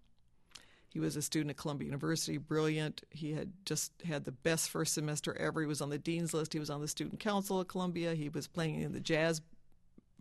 He 0.87 0.99
was 0.99 1.15
a 1.15 1.21
student 1.21 1.49
at 1.49 1.57
Columbia 1.57 1.87
University, 1.87 2.37
brilliant. 2.37 3.03
He 3.09 3.33
had 3.33 3.51
just 3.65 3.91
had 4.05 4.25
the 4.25 4.31
best 4.31 4.69
first 4.69 4.93
semester 4.93 5.35
ever. 5.37 5.59
He 5.59 5.67
was 5.67 5.81
on 5.81 5.89
the 5.89 5.97
dean's 5.97 6.33
list. 6.33 6.53
He 6.53 6.59
was 6.59 6.69
on 6.69 6.81
the 6.81 6.87
student 6.87 7.19
council 7.19 7.59
at 7.59 7.67
Columbia. 7.67 8.13
He 8.13 8.29
was 8.29 8.47
playing 8.47 8.81
in 8.81 8.93
the 8.93 8.99
jazz 8.99 9.41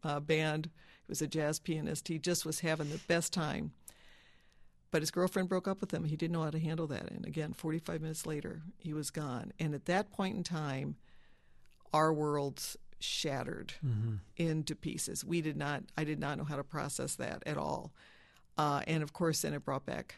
uh, 0.03 0.19
band. 0.19 0.71
He 1.07 1.11
was 1.11 1.23
a 1.23 1.27
jazz 1.27 1.59
pianist. 1.59 2.09
He 2.09 2.19
just 2.19 2.45
was 2.47 2.61
having 2.61 2.91
the 2.91 3.01
best 3.09 3.33
time. 3.33 3.73
But 4.91 5.03
his 5.03 5.11
girlfriend 5.11 5.49
broke 5.49 5.67
up 5.67 5.81
with 5.81 5.93
him. 5.93 6.05
He 6.05 6.17
didn't 6.17 6.33
know 6.33 6.43
how 6.43 6.51
to 6.51 6.59
handle 6.59 6.87
that. 6.89 7.11
And 7.11 7.25
again, 7.27 7.55
45 7.55 8.03
minutes 8.03 8.27
later, 8.27 8.63
he 8.77 8.93
was 8.93 9.11
gone. 9.11 9.53
And 9.59 9.75
at 9.75 9.87
that 9.87 10.11
point 10.11 10.37
in 10.37 10.45
time, 10.45 10.97
our 11.95 12.13
worlds 12.13 12.77
shattered 13.01 13.75
mm-hmm. 13.85 14.17
into 14.37 14.75
pieces. 14.75 15.25
We 15.25 15.41
did 15.41 15.57
not, 15.57 15.83
I 15.97 16.05
did 16.05 16.21
not 16.21 16.39
know 16.39 16.45
how 16.45 16.57
to 16.57 16.65
process 16.65 17.15
that 17.17 17.43
at 17.47 17.57
all. 17.57 17.93
Uh, 18.59 18.83
and 18.87 19.03
of 19.03 19.13
course, 19.13 19.43
then 19.43 19.55
it 19.55 19.65
brought 19.65 19.87
back 19.87 20.17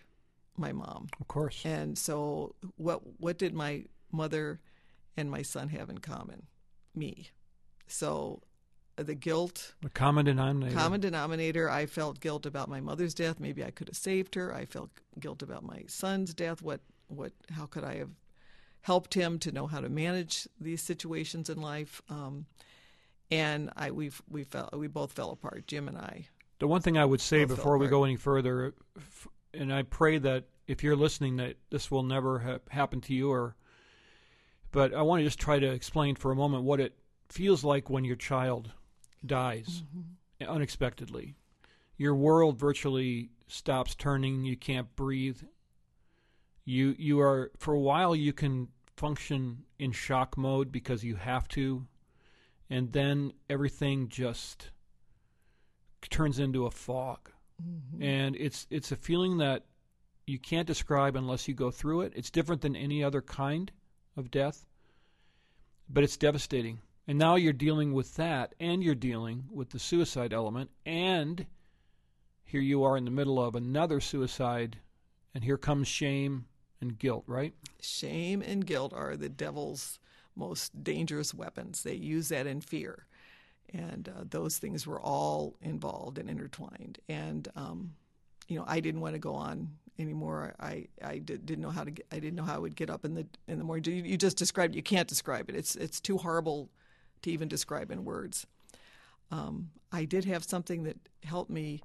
my 0.57 0.73
mom. 0.73 1.09
Of 1.21 1.29
course. 1.29 1.63
And 1.65 1.97
so, 1.97 2.55
what 2.77 3.01
what 3.19 3.39
did 3.39 3.55
my 3.55 3.85
mother 4.13 4.61
and 5.17 5.31
my 5.31 5.43
son 5.43 5.69
have 5.69 5.91
in 5.91 5.99
common? 5.99 6.47
Me. 6.95 7.31
So 7.87 8.43
the 8.97 9.15
guilt 9.15 9.75
The 9.83 9.91
common 9.91 10.25
denominator. 10.27 10.75
common 10.77 11.01
denominator. 11.01 11.69
I 11.69 11.87
felt 11.87 12.21
guilt 12.21 12.47
about 12.47 12.69
my 12.69 12.81
mother's 12.81 13.15
death. 13.15 13.41
Maybe 13.41 13.65
I 13.65 13.71
could 13.71 13.89
have 13.89 13.97
saved 13.97 14.35
her. 14.37 14.55
I 14.55 14.65
felt 14.65 14.91
guilt 15.19 15.43
about 15.43 15.63
my 15.65 15.85
son's 15.89 16.33
death. 16.35 16.63
What 16.63 16.81
what? 17.09 17.33
How 17.53 17.67
could 17.67 17.85
I 17.85 17.97
have 17.97 18.11
helped 18.83 19.15
him 19.15 19.39
to 19.41 19.51
know 19.53 19.67
how 19.67 19.81
to 19.81 19.89
manage 19.89 20.47
these 20.61 20.83
situations 20.83 21.49
in 21.51 21.61
life? 21.61 22.01
Um, 22.09 22.47
and 23.31 23.71
I 23.77 23.91
we 23.91 24.11
we 24.31 24.45
fell 24.45 24.69
we 24.73 24.87
both 24.87 25.13
fell 25.13 25.31
apart. 25.31 25.67
Jim 25.67 25.89
and 25.89 25.99
I. 25.99 26.27
The 26.61 26.69
one 26.69 26.81
thing 26.83 26.97
I 26.97 27.05
would 27.05 27.21
say 27.21 27.45
before 27.45 27.79
we 27.79 27.89
go 27.89 28.05
any 28.05 28.17
further, 28.17 28.75
f- 28.97 29.27
and 29.53 29.73
I 29.75 29.83
pray 29.83 30.19
that 30.19 30.45
if 30.69 30.85
you're 30.85 30.97
listening, 30.97 31.37
that 31.37 31.57
this 31.71 31.91
will 31.91 32.05
never 32.05 32.39
ha- 32.39 32.59
happen 32.71 33.01
to 33.03 33.13
you, 33.13 33.31
or, 33.31 33.57
but 34.71 34.95
I 34.95 35.03
want 35.03 35.21
to 35.21 35.25
just 35.25 35.41
try 35.41 35.59
to 35.59 35.67
explain 35.73 36.15
for 36.15 36.31
a 36.31 36.37
moment 36.37 36.63
what 36.63 36.79
it 36.81 36.95
feels 37.29 37.65
like 37.65 37.91
when 37.91 38.05
your 38.05 38.17
child 38.17 38.71
dies 39.27 39.83
mm-hmm. 39.97 40.53
unexpectedly. 40.53 41.35
Your 41.97 42.15
world 42.15 42.59
virtually 42.59 43.31
stops 43.47 43.95
turning. 43.95 44.45
You 44.45 44.57
can't 44.57 44.95
breathe. 44.97 45.41
You 46.65 46.95
you 46.99 47.21
are 47.21 47.53
for 47.59 47.75
a 47.75 47.81
while 47.81 48.17
you 48.17 48.33
can 48.33 48.69
function 48.97 49.65
in 49.79 49.93
shock 49.93 50.37
mode 50.37 50.73
because 50.73 51.05
you 51.05 51.17
have 51.17 51.47
to, 51.49 51.87
and 52.71 52.93
then 52.93 53.33
everything 53.51 54.09
just 54.09 54.71
turns 56.11 56.39
into 56.39 56.67
a 56.67 56.71
fog 56.71 57.31
mm-hmm. 57.63 58.03
and 58.03 58.37
it's 58.37 58.67
it's 58.71 58.93
a 58.93 58.97
feeling 58.97 59.39
that 59.39 59.65
you 60.27 60.39
can't 60.39 60.67
describe 60.67 61.17
unless 61.17 61.47
you 61.47 61.55
go 61.55 61.71
through 61.71 62.03
it. 62.03 62.13
It's 62.17 62.31
different 62.31 62.63
than 62.63 62.77
any 62.77 63.05
other 63.05 63.21
kind 63.21 63.71
of 64.17 64.31
death, 64.31 64.65
but 65.89 66.03
it's 66.03 66.17
devastating. 66.17 66.81
And 67.07 67.19
now 67.19 67.37
you're 67.37 67.53
dealing 67.53 67.93
with 67.93 68.17
that, 68.17 68.55
and 68.59 68.83
you're 68.83 68.95
dealing 68.95 69.45
with 69.51 69.71
the 69.71 69.79
suicide 69.79 70.33
element, 70.33 70.71
and 70.87 71.47
here 72.45 72.63
you 72.63 72.83
are 72.85 72.97
in 72.97 73.05
the 73.05 73.11
middle 73.11 73.43
of 73.43 73.55
another 73.55 74.01
suicide, 74.01 74.79
and 75.35 75.45
here 75.45 75.59
comes 75.59 75.87
shame 75.87 76.47
and 76.81 76.99
guilt, 76.99 77.25
right? 77.27 77.53
Shame 77.81 78.41
and 78.43 78.65
guilt 78.65 78.93
are 78.95 79.17
the 79.17 79.29
devil's 79.29 79.99
most 80.37 80.83
dangerous 80.83 81.35
weapons. 81.35 81.83
They 81.83 81.95
use 81.95 82.29
that 82.29 82.47
in 82.47 82.61
fear. 82.61 83.07
And 83.73 84.09
uh, 84.09 84.25
those 84.31 84.59
things 84.59 84.87
were 84.87 85.01
all 85.01 85.57
involved 85.61 86.19
and 86.19 86.31
intertwined. 86.31 86.99
And, 87.09 87.49
um, 87.57 87.95
you 88.49 88.59
know, 88.59 88.65
I 88.67 88.81
didn't 88.81 89.01
want 89.01 89.15
to 89.15 89.19
go 89.19 89.35
on 89.35 89.69
anymore. 89.99 90.55
I, 90.61 90.87
I 91.03 91.19
did, 91.19 91.45
didn't 91.47 91.63
know 91.63 91.71
how 91.71 91.85
to 91.85 91.91
get, 91.91 92.07
I 92.13 92.19
didn't 92.19 92.37
know 92.37 92.45
how 92.45 92.55
I 92.55 92.59
would 92.59 92.77
get 92.77 92.91
up 92.91 93.05
in 93.05 93.15
the 93.15 93.27
in 93.49 93.59
the 93.59 93.65
morning. 93.65 93.85
You, 93.85 94.03
you 94.03 94.17
just 94.17 94.37
described 94.37 94.75
it. 94.75 94.77
You 94.77 94.83
can't 94.83 95.09
describe 95.09 95.49
it. 95.49 95.57
It's 95.57 95.77
it's 95.77 96.01
too 96.01 96.19
horrible 96.19 96.71
to 97.25 97.31
even 97.31 97.49
describe 97.49 97.91
in 97.91 98.05
words. 98.05 98.47
Um, 99.31 99.71
I 99.93 100.05
did 100.05 100.25
have 100.25 100.45
something 100.45 100.85
that 100.85 100.97
helped 101.25 101.51
me 101.51 101.83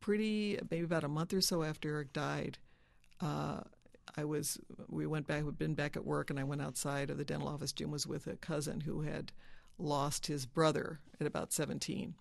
pretty 0.00 0.58
maybe 0.70 0.84
about 0.84 1.04
a 1.04 1.08
month 1.08 1.32
or 1.32 1.40
so 1.40 1.62
after 1.62 1.88
Eric 1.88 2.12
died. 2.12 2.58
Uh, 3.20 3.60
I 4.16 4.24
was 4.24 4.58
we 4.88 5.06
went 5.06 5.26
back 5.26 5.44
we'd 5.44 5.58
been 5.58 5.74
back 5.74 5.96
at 5.96 6.04
work 6.04 6.30
and 6.30 6.38
I 6.40 6.44
went 6.44 6.62
outside 6.62 7.10
of 7.10 7.18
the 7.18 7.24
dental 7.24 7.48
office. 7.48 7.72
Jim 7.72 7.90
was 7.90 8.06
with 8.06 8.26
a 8.26 8.36
cousin 8.36 8.80
who 8.80 9.02
had 9.02 9.32
lost 9.78 10.26
his 10.26 10.46
brother 10.46 11.00
at 11.20 11.26
about 11.26 11.52
17. 11.52 12.14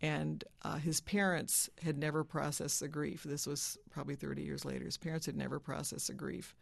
And 0.00 0.44
uh, 0.62 0.76
his 0.76 1.00
parents 1.00 1.68
had 1.82 1.98
never 1.98 2.22
processed 2.22 2.80
the 2.80 2.88
grief. 2.88 3.24
This 3.24 3.46
was 3.46 3.76
probably 3.90 4.14
30 4.14 4.42
years 4.42 4.64
later. 4.64 4.84
His 4.84 4.96
parents 4.96 5.26
had 5.26 5.36
never 5.36 5.58
processed 5.58 6.06
the 6.06 6.14
grief, 6.14 6.54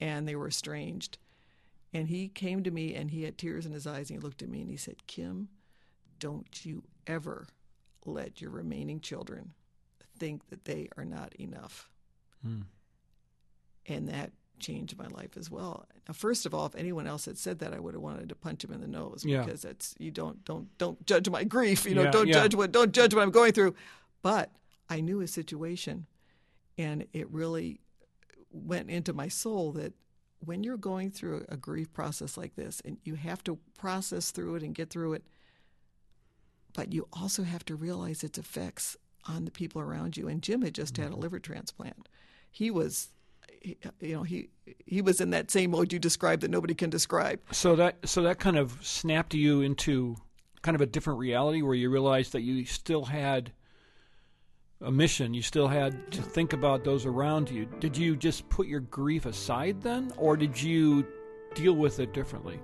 and 0.00 0.26
they 0.26 0.36
were 0.36 0.46
estranged. 0.46 1.18
And 1.96 2.08
he 2.08 2.28
came 2.28 2.62
to 2.62 2.70
me 2.70 2.94
and 2.94 3.10
he 3.10 3.22
had 3.22 3.38
tears 3.38 3.64
in 3.64 3.72
his 3.72 3.86
eyes 3.86 4.10
and 4.10 4.18
he 4.20 4.24
looked 4.24 4.42
at 4.42 4.48
me 4.50 4.60
and 4.60 4.70
he 4.70 4.76
said, 4.76 5.06
Kim, 5.06 5.48
don't 6.18 6.64
you 6.64 6.82
ever 7.06 7.46
let 8.04 8.40
your 8.40 8.50
remaining 8.50 9.00
children 9.00 9.52
think 10.18 10.48
that 10.50 10.64
they 10.66 10.88
are 10.96 11.04
not 11.04 11.34
enough. 11.36 11.88
Hmm. 12.42 12.62
And 13.86 14.08
that 14.08 14.32
changed 14.58 14.98
my 14.98 15.06
life 15.08 15.36
as 15.36 15.50
well. 15.50 15.86
Now, 16.06 16.12
first 16.14 16.44
of 16.44 16.52
all, 16.54 16.66
if 16.66 16.74
anyone 16.74 17.06
else 17.06 17.24
had 17.24 17.38
said 17.38 17.60
that, 17.60 17.72
I 17.72 17.78
would 17.78 17.94
have 17.94 18.02
wanted 18.02 18.28
to 18.28 18.34
punch 18.34 18.64
him 18.64 18.72
in 18.72 18.80
the 18.80 18.88
nose 18.88 19.24
Yeah. 19.24 19.44
because 19.44 19.62
that's 19.62 19.94
you 19.98 20.10
don't 20.10 20.44
don't 20.44 20.76
don't 20.78 21.04
judge 21.06 21.28
my 21.30 21.44
grief. 21.44 21.84
You 21.86 21.94
know, 21.94 22.04
Yeah, 22.04 22.10
don't 22.10 22.28
yeah. 22.28 22.34
judge 22.34 22.54
what 22.54 22.72
don't 22.72 22.92
judge 22.92 23.14
what 23.14 23.22
I'm 23.22 23.30
going 23.30 23.52
through. 23.52 23.74
But 24.22 24.50
I 24.88 25.00
knew 25.00 25.18
his 25.18 25.32
situation, 25.32 26.06
and 26.78 27.06
it 27.12 27.30
really 27.30 27.80
went 28.50 28.90
into 28.90 29.12
my 29.12 29.28
soul 29.28 29.72
that 29.72 29.92
when 30.40 30.62
you're 30.62 30.76
going 30.76 31.10
through 31.10 31.44
a 31.48 31.56
grief 31.56 31.92
process 31.92 32.36
like 32.36 32.54
this, 32.56 32.80
and 32.84 32.98
you 33.04 33.14
have 33.14 33.42
to 33.44 33.58
process 33.78 34.30
through 34.30 34.56
it 34.56 34.62
and 34.62 34.74
get 34.74 34.90
through 34.90 35.14
it, 35.14 35.24
but 36.74 36.92
you 36.92 37.08
also 37.12 37.42
have 37.42 37.64
to 37.64 37.74
realize 37.74 38.22
its 38.22 38.38
effects 38.38 38.96
on 39.28 39.44
the 39.44 39.50
people 39.50 39.80
around 39.80 40.16
you. 40.16 40.28
And 40.28 40.42
Jim 40.42 40.62
had 40.62 40.74
just 40.74 40.96
had 40.96 41.06
a 41.06 41.10
mm-hmm. 41.10 41.20
liver 41.20 41.38
transplant. 41.38 42.08
He 42.50 42.70
was, 42.70 43.08
he- 43.60 43.78
you 44.00 44.14
know, 44.14 44.22
he 44.22 44.50
he 44.84 45.02
was 45.02 45.20
in 45.20 45.30
that 45.30 45.50
same 45.50 45.70
mode 45.70 45.92
you 45.92 45.98
described 45.98 46.42
that 46.42 46.50
nobody 46.50 46.74
can 46.74 46.90
describe. 46.90 47.40
So 47.50 47.76
that 47.76 47.96
so 48.08 48.22
that 48.22 48.38
kind 48.38 48.56
of 48.56 48.78
snapped 48.82 49.34
you 49.34 49.62
into 49.62 50.16
kind 50.62 50.74
of 50.74 50.80
a 50.80 50.86
different 50.86 51.18
reality 51.18 51.62
where 51.62 51.74
you 51.74 51.90
realized 51.90 52.32
that 52.32 52.42
you 52.42 52.64
still 52.64 53.04
had 53.04 53.52
a 54.82 54.90
mission. 54.90 55.34
You 55.34 55.42
still 55.42 55.68
had 55.68 56.10
to 56.12 56.22
think 56.22 56.52
about 56.52 56.84
those 56.84 57.06
around 57.06 57.50
you. 57.50 57.66
Did 57.80 57.96
you 57.96 58.16
just 58.16 58.48
put 58.48 58.66
your 58.66 58.80
grief 58.80 59.26
aside 59.26 59.80
then, 59.80 60.12
or 60.16 60.36
did 60.36 60.60
you 60.60 61.06
deal 61.54 61.74
with 61.74 61.98
it 62.00 62.12
differently? 62.12 62.60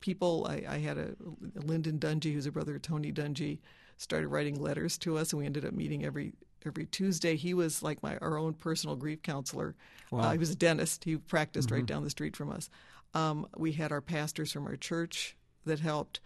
people. 0.00 0.46
I, 0.48 0.64
I 0.68 0.78
had 0.78 0.98
a 0.98 1.14
Linden 1.54 1.98
Dungy, 1.98 2.32
who's 2.32 2.46
a 2.46 2.52
brother 2.52 2.76
of 2.76 2.82
Tony 2.82 3.12
Dungy, 3.12 3.58
started 3.98 4.28
writing 4.28 4.60
letters 4.60 4.98
to 4.98 5.16
us, 5.16 5.32
and 5.32 5.40
we 5.40 5.46
ended 5.46 5.64
up 5.64 5.72
meeting 5.72 6.04
every 6.04 6.32
every 6.66 6.86
Tuesday. 6.86 7.36
He 7.36 7.54
was 7.54 7.82
like 7.82 8.02
my 8.02 8.16
our 8.18 8.36
own 8.36 8.54
personal 8.54 8.96
grief 8.96 9.22
counselor. 9.22 9.74
Uh, 10.12 10.32
he 10.32 10.38
was 10.38 10.50
a 10.50 10.56
dentist. 10.56 11.04
He 11.04 11.16
practiced 11.16 11.70
right 11.70 11.86
down 11.86 12.02
the 12.02 12.10
street 12.10 12.36
from 12.36 12.50
us. 12.50 12.68
Um, 13.14 13.46
we 13.56 13.72
had 13.72 13.92
our 13.92 14.00
pastors 14.00 14.52
from 14.52 14.66
our 14.66 14.76
church 14.76 15.36
that 15.66 15.80
helped. 15.80 16.20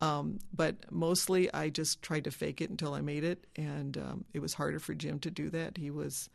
Um, 0.00 0.38
but 0.54 0.76
mostly, 0.90 1.52
I 1.52 1.70
just 1.70 2.02
tried 2.02 2.24
to 2.24 2.30
fake 2.30 2.60
it 2.60 2.70
until 2.70 2.94
I 2.94 3.00
made 3.00 3.24
it, 3.24 3.46
and 3.56 3.96
um, 3.98 4.24
it 4.32 4.40
was 4.40 4.54
harder 4.54 4.78
for 4.78 4.94
Jim 4.94 5.18
to 5.20 5.30
do 5.30 5.50
that. 5.50 5.76
He 5.76 5.90
was 5.90 6.30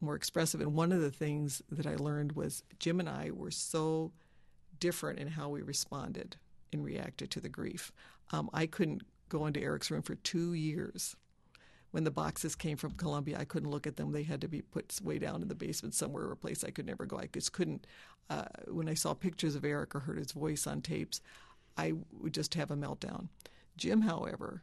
more 0.00 0.16
expressive, 0.16 0.60
and 0.60 0.74
one 0.74 0.92
of 0.92 1.00
the 1.00 1.12
things 1.12 1.62
that 1.70 1.86
I 1.86 1.94
learned 1.94 2.32
was 2.32 2.64
Jim 2.80 2.98
and 2.98 3.08
I 3.08 3.30
were 3.32 3.52
so 3.52 4.12
different 4.80 5.20
in 5.20 5.28
how 5.28 5.48
we 5.48 5.62
responded 5.62 6.36
and 6.72 6.84
reacted 6.84 7.30
to 7.30 7.40
the 7.40 7.48
grief. 7.48 7.92
Um, 8.32 8.50
I 8.52 8.66
couldn't 8.66 9.02
go 9.28 9.46
into 9.46 9.60
Eric's 9.60 9.90
room 9.90 10.02
for 10.02 10.16
two 10.16 10.52
years 10.52 11.14
when 11.94 12.02
the 12.02 12.10
boxes 12.10 12.56
came 12.56 12.76
from 12.76 12.90
Columbia, 12.90 13.38
I 13.38 13.44
couldn't 13.44 13.70
look 13.70 13.86
at 13.86 13.94
them. 13.94 14.10
They 14.10 14.24
had 14.24 14.40
to 14.40 14.48
be 14.48 14.62
put 14.62 14.98
way 15.00 15.20
down 15.20 15.42
in 15.42 15.48
the 15.48 15.54
basement 15.54 15.94
somewhere, 15.94 16.28
a 16.32 16.36
place 16.36 16.64
I 16.64 16.72
could 16.72 16.86
never 16.86 17.06
go. 17.06 17.20
I 17.20 17.28
just 17.32 17.52
couldn't. 17.52 17.86
Uh, 18.28 18.46
when 18.66 18.88
I 18.88 18.94
saw 18.94 19.14
pictures 19.14 19.54
of 19.54 19.64
Eric 19.64 19.94
or 19.94 20.00
heard 20.00 20.18
his 20.18 20.32
voice 20.32 20.66
on 20.66 20.82
tapes, 20.82 21.20
I 21.76 21.92
would 22.12 22.34
just 22.34 22.54
have 22.54 22.70
a 22.70 22.76
meltdown. 22.76 23.28
Jim, 23.76 24.02
however, 24.02 24.62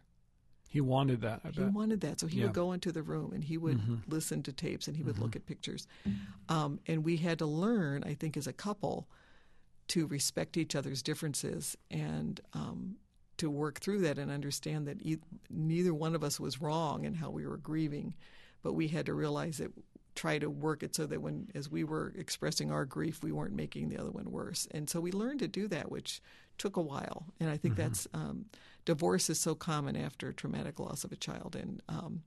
He 0.70 0.80
wanted 0.80 1.20
that. 1.22 1.42
I 1.44 1.50
he 1.50 1.64
wanted 1.64 2.00
that. 2.02 2.22
So 2.22 2.28
he 2.28 2.40
Yeah. 2.40 2.46
would 2.46 2.54
go 2.54 2.72
into 2.72 2.94
the 2.94 3.04
room 3.04 3.34
and 3.34 3.44
he 3.44 3.58
would 3.58 3.78
Mm-hmm. 3.78 3.96
listen 4.08 4.42
to 4.44 4.54
tapes 4.54 4.88
and 4.88 4.96
he 4.96 5.04
would 5.04 5.20
look 5.20 5.36
at 5.36 5.46
pictures. 5.46 5.86
Um, 6.48 6.80
and 6.88 7.04
we 7.04 7.18
had 7.18 7.40
to 7.40 7.46
learn, 7.46 8.06
I 8.06 8.14
think, 8.14 8.38
as 8.38 8.48
a 8.48 8.54
couple, 8.54 9.10
to 9.90 10.08
respect 10.08 10.56
each 10.56 10.74
other's 10.74 11.04
differences 11.04 11.76
and 11.90 12.40
um, 12.54 12.96
to 13.36 13.50
work 13.50 13.80
through 13.82 14.00
that 14.02 14.18
and 14.18 14.32
understand 14.32 14.88
that 14.88 15.02
e- 15.02 15.18
neither 15.50 15.94
one 15.94 16.16
of 16.16 16.24
us 16.24 16.40
was 16.40 16.62
wrong 16.62 17.04
in 17.04 17.16
how 17.16 17.30
we 17.30 17.46
were 17.46 17.58
grieving. 17.58 18.16
But 18.62 18.72
we 18.74 18.88
had 18.88 19.08
to 19.08 19.14
realize 19.14 19.58
that, 19.58 19.72
try 20.16 20.38
to 20.40 20.50
work 20.50 20.84
it 20.84 20.96
so 20.96 21.06
that 21.06 21.22
when, 21.22 21.48
as 21.56 21.70
we 21.70 21.84
were 21.84 22.14
expressing 22.18 22.72
our 22.72 22.86
grief, 22.86 23.24
we 23.24 23.32
weren't 23.32 23.56
making 23.56 23.90
the 23.90 23.98
other 23.98 24.12
one 24.12 24.30
worse. 24.32 24.68
And 24.72 24.90
so 24.90 25.00
we 25.00 25.12
learned 25.12 25.40
to 25.40 25.48
do 25.48 25.68
that, 25.70 25.92
which 25.92 26.22
took 26.58 26.76
a 26.78 26.82
while. 26.82 27.26
And 27.40 27.50
I 27.50 27.58
think 27.58 27.76
that's 27.76 28.08
um, 28.14 28.46
divorce 28.86 29.30
is 29.30 29.40
so 29.40 29.56
common 29.56 29.96
after 29.96 30.32
traumatic 30.34 30.80
loss 30.80 31.04
of 31.04 31.12
a 31.12 31.16
child, 31.16 31.56
and 31.56 31.82
um, 31.88 32.24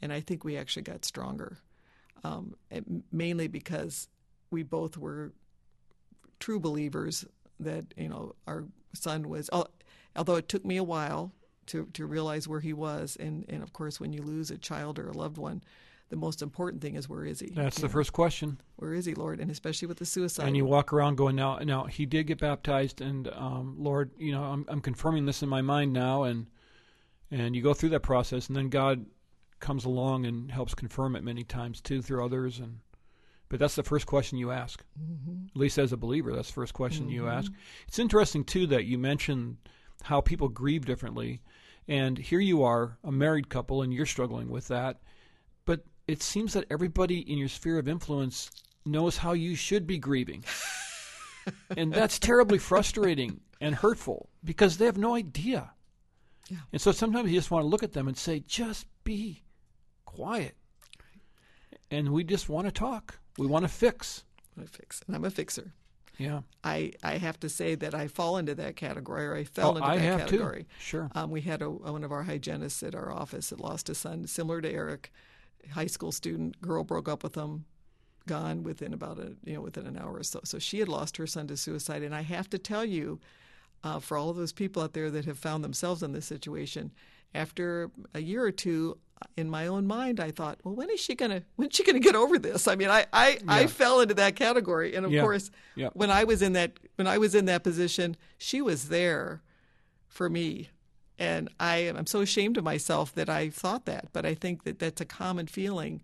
and 0.00 0.12
I 0.12 0.20
think 0.20 0.44
we 0.44 0.56
actually 0.56 0.82
got 0.82 1.04
stronger, 1.04 1.58
um, 2.24 2.54
mainly 3.12 3.48
because 3.48 4.08
we 4.50 4.62
both 4.62 4.96
were 4.96 5.32
true 6.40 6.60
believers 6.60 7.24
that 7.60 7.84
you 7.96 8.08
know 8.08 8.34
our 8.46 8.64
son 8.94 9.28
was. 9.28 9.50
al- 9.52 9.70
Although 10.16 10.36
it 10.36 10.48
took 10.48 10.64
me 10.64 10.76
a 10.78 10.84
while 10.84 11.32
to 11.66 11.86
to 11.92 12.06
realize 12.06 12.48
where 12.48 12.60
he 12.60 12.72
was, 12.72 13.16
and 13.20 13.44
and 13.48 13.62
of 13.62 13.72
course 13.72 14.00
when 14.00 14.12
you 14.12 14.22
lose 14.22 14.50
a 14.50 14.58
child 14.58 14.98
or 14.98 15.08
a 15.08 15.16
loved 15.16 15.36
one, 15.38 15.62
the 16.08 16.16
most 16.16 16.42
important 16.42 16.80
thing 16.82 16.94
is 16.94 17.08
where 17.08 17.24
is 17.24 17.40
he? 17.40 17.50
That's 17.50 17.78
You 17.78 17.82
the 17.82 17.88
know, 17.88 17.92
first 17.92 18.12
question. 18.12 18.60
Where 18.76 18.94
is 18.94 19.04
he, 19.04 19.14
Lord? 19.14 19.40
And 19.40 19.50
especially 19.50 19.88
with 19.88 19.98
the 19.98 20.06
suicide. 20.06 20.46
And 20.46 20.56
you 20.56 20.64
walk 20.64 20.92
around 20.92 21.16
going, 21.16 21.36
now, 21.36 21.58
now 21.58 21.84
he 21.84 22.06
did 22.06 22.26
get 22.26 22.38
baptized, 22.38 23.00
and 23.00 23.28
um, 23.28 23.76
Lord, 23.78 24.10
you 24.16 24.32
know, 24.32 24.42
I'm, 24.42 24.64
I'm 24.68 24.80
confirming 24.80 25.26
this 25.26 25.42
in 25.42 25.48
my 25.48 25.62
mind 25.62 25.92
now, 25.92 26.22
and 26.22 26.46
and 27.30 27.54
you 27.54 27.62
go 27.62 27.74
through 27.74 27.90
that 27.90 28.00
process, 28.00 28.48
and 28.48 28.56
then 28.56 28.70
God 28.70 29.04
comes 29.60 29.84
along 29.84 30.24
and 30.24 30.50
helps 30.50 30.74
confirm 30.74 31.16
it 31.16 31.24
many 31.24 31.44
times 31.44 31.80
too 31.80 32.00
through 32.00 32.24
others, 32.24 32.58
and 32.58 32.78
but 33.48 33.58
that's 33.58 33.74
the 33.74 33.82
first 33.82 34.06
question 34.06 34.38
you 34.38 34.50
ask. 34.50 34.82
Mm-hmm. 34.98 35.46
At 35.48 35.56
least 35.56 35.78
as 35.78 35.92
a 35.92 35.96
believer, 35.96 36.34
that's 36.34 36.48
the 36.48 36.54
first 36.54 36.74
question 36.74 37.08
you 37.08 37.28
ask. 37.28 37.52
It's 37.86 37.98
interesting 37.98 38.44
too 38.44 38.66
that 38.68 38.84
you 38.84 38.98
mentioned 38.98 39.56
how 40.04 40.20
people 40.20 40.48
grieve 40.48 40.86
differently, 40.86 41.42
and 41.86 42.16
here 42.16 42.40
you 42.40 42.62
are, 42.62 42.98
a 43.04 43.12
married 43.12 43.48
couple, 43.48 43.82
and 43.82 43.92
you're 43.92 44.06
struggling 44.06 44.48
with 44.48 44.68
that, 44.68 45.00
but 45.64 45.84
it 46.08 46.22
seems 46.22 46.54
that 46.54 46.64
everybody 46.70 47.20
in 47.30 47.38
your 47.38 47.48
sphere 47.48 47.78
of 47.78 47.86
influence 47.86 48.50
knows 48.84 49.18
how 49.18 49.32
you 49.32 49.54
should 49.54 49.86
be 49.86 49.98
grieving. 49.98 50.42
and 51.76 51.92
that's 51.92 52.18
terribly 52.18 52.58
frustrating 52.58 53.40
and 53.60 53.74
hurtful 53.74 54.28
because 54.42 54.78
they 54.78 54.86
have 54.86 54.98
no 54.98 55.14
idea. 55.14 55.70
Yeah. 56.48 56.58
And 56.72 56.80
so 56.80 56.92
sometimes 56.92 57.30
you 57.30 57.36
just 57.38 57.50
want 57.50 57.62
to 57.62 57.68
look 57.68 57.82
at 57.82 57.92
them 57.92 58.08
and 58.08 58.16
say, 58.16 58.40
just 58.46 58.86
be 59.04 59.42
quiet. 60.06 60.56
And 61.90 62.10
we 62.10 62.24
just 62.24 62.48
want 62.48 62.66
to 62.66 62.72
talk. 62.72 63.18
We 63.38 63.46
want 63.46 63.64
to 63.64 63.68
fix. 63.68 64.24
I'm 64.56 64.64
a 64.64 64.66
fix, 64.66 65.02
and 65.06 65.14
I'm 65.14 65.24
a 65.24 65.30
fixer. 65.30 65.72
Yeah. 66.18 66.40
I, 66.64 66.92
I 67.04 67.16
have 67.18 67.38
to 67.40 67.48
say 67.48 67.76
that 67.76 67.94
I 67.94 68.08
fall 68.08 68.38
into 68.38 68.54
that 68.56 68.76
category, 68.76 69.26
or 69.26 69.36
I 69.36 69.44
fell 69.44 69.72
Oh, 69.72 69.76
into 69.76 69.86
I 69.88 69.96
that 69.96 70.02
have 70.02 70.20
too. 70.26 70.38
category. 70.38 70.66
Sure. 70.80 71.10
Um, 71.14 71.30
we 71.30 71.42
had 71.42 71.62
a, 71.62 71.70
one 71.70 72.02
of 72.02 72.10
our 72.12 72.24
hygienists 72.24 72.82
at 72.82 72.94
our 72.94 73.12
office 73.12 73.50
that 73.50 73.60
lost 73.60 73.88
a 73.88 73.94
son, 73.94 74.26
similar 74.26 74.60
to 74.60 74.70
Eric, 74.70 75.12
high 75.72 75.86
school 75.86 76.12
student. 76.12 76.60
Girl 76.60 76.84
broke 76.84 77.08
up 77.08 77.22
with 77.22 77.34
him, 77.34 77.64
gone 78.26 78.62
within 78.62 78.92
about 78.92 79.18
a 79.18 79.34
you 79.44 79.54
know 79.54 79.60
within 79.60 79.86
an 79.86 79.96
hour 79.98 80.14
or 80.14 80.22
so. 80.22 80.40
So 80.44 80.58
she 80.58 80.78
had 80.78 80.88
lost 80.88 81.16
her 81.16 81.26
son 81.26 81.46
to 81.48 81.56
suicide, 81.56 82.02
and 82.02 82.14
I 82.14 82.22
have 82.22 82.48
to 82.50 82.58
tell 82.58 82.84
you, 82.84 83.20
uh, 83.84 84.00
for 84.00 84.16
all 84.16 84.30
of 84.30 84.36
those 84.36 84.52
people 84.52 84.82
out 84.82 84.92
there 84.92 85.10
that 85.10 85.24
have 85.24 85.38
found 85.38 85.62
themselves 85.64 86.02
in 86.02 86.12
this 86.12 86.26
situation, 86.26 86.90
after 87.34 87.90
a 88.14 88.20
year 88.20 88.42
or 88.42 88.50
two, 88.50 88.98
in 89.36 89.50
my 89.50 89.66
own 89.66 89.86
mind, 89.86 90.20
I 90.20 90.30
thought, 90.30 90.58
well, 90.62 90.74
when 90.74 90.88
is 90.90 91.00
she 91.00 91.14
gonna 91.14 91.42
when's 91.56 91.74
she 91.74 91.82
gonna 91.84 91.98
get 91.98 92.14
over 92.14 92.38
this? 92.38 92.68
I 92.68 92.76
mean, 92.76 92.88
I 92.88 93.06
I, 93.12 93.38
I 93.48 93.66
fell 93.66 94.00
into 94.00 94.14
that 94.14 94.36
category, 94.36 94.94
and 94.94 95.04
of 95.04 95.12
Yeah. 95.12 95.22
course, 95.22 95.50
Yeah. 95.74 95.88
when 95.94 96.10
I 96.10 96.24
was 96.24 96.40
in 96.42 96.52
that 96.54 96.78
when 96.96 97.06
I 97.06 97.18
was 97.18 97.34
in 97.34 97.44
that 97.46 97.64
position, 97.64 98.16
she 98.38 98.62
was 98.62 98.88
there 98.88 99.42
for 100.06 100.28
me. 100.30 100.68
And 101.18 101.48
I 101.58 101.78
am 101.78 101.96
I'm 101.96 102.06
so 102.06 102.20
ashamed 102.20 102.56
of 102.56 102.64
myself 102.64 103.14
that 103.14 103.28
I 103.28 103.50
thought 103.50 103.86
that, 103.86 104.08
but 104.12 104.24
I 104.24 104.34
think 104.34 104.64
that 104.64 104.78
that's 104.78 105.00
a 105.00 105.04
common 105.04 105.46
feeling. 105.46 106.02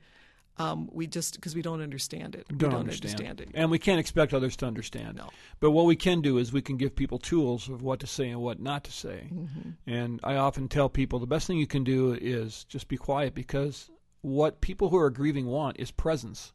Um, 0.57 0.88
we 0.92 1.09
just 1.09 1.35
because 1.35 1.57
we 1.57 1.62
don't 1.62 1.81
understand 1.81 2.37
it. 2.37 2.46
don't, 2.48 2.59
we 2.59 2.68
don't 2.68 2.81
understand. 2.81 3.40
it. 3.40 3.48
And 3.55 3.72
we 3.72 3.79
can't 3.79 3.98
expect 3.98 4.33
others 4.33 4.57
to 4.59 4.66
understand. 4.66 5.16
No. 5.16 5.31
But 5.59 5.72
what 5.72 5.87
we 5.87 5.96
can 5.96 6.20
do 6.20 6.38
is 6.38 6.53
we 6.53 6.62
can 6.62 6.77
give 6.77 6.94
people 6.94 7.18
tools 7.18 7.68
of 7.68 7.83
what 7.83 8.00
to 8.00 8.07
say 8.07 8.29
and 8.29 8.40
what 8.40 8.61
not 8.61 8.85
to 8.85 8.92
say. 8.92 9.29
Mm-hmm. 9.33 9.70
And 9.87 10.20
I 10.22 10.37
often 10.37 10.68
tell 10.68 10.88
people 10.88 11.18
the 11.18 11.27
best 11.27 11.48
thing 11.48 11.59
you 11.59 11.66
can 11.66 11.83
do 11.83 12.16
is 12.20 12.64
just 12.64 12.87
be 12.87 12.96
quiet 12.96 13.35
because 13.35 13.90
what 14.20 14.61
people 14.61 14.88
who 14.88 14.96
are 14.96 15.11
grieving 15.11 15.46
want 15.46 15.79
is 15.79 15.90
presence, 15.90 16.53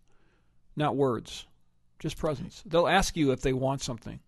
not 0.76 0.95
words, 0.95 1.45
just 2.00 2.17
presence. 2.17 2.63
They'll 2.65 2.88
ask 2.88 3.15
you 3.15 3.32
if 3.32 3.41
they 3.41 3.54
want 3.54 3.82
something. 3.82 4.22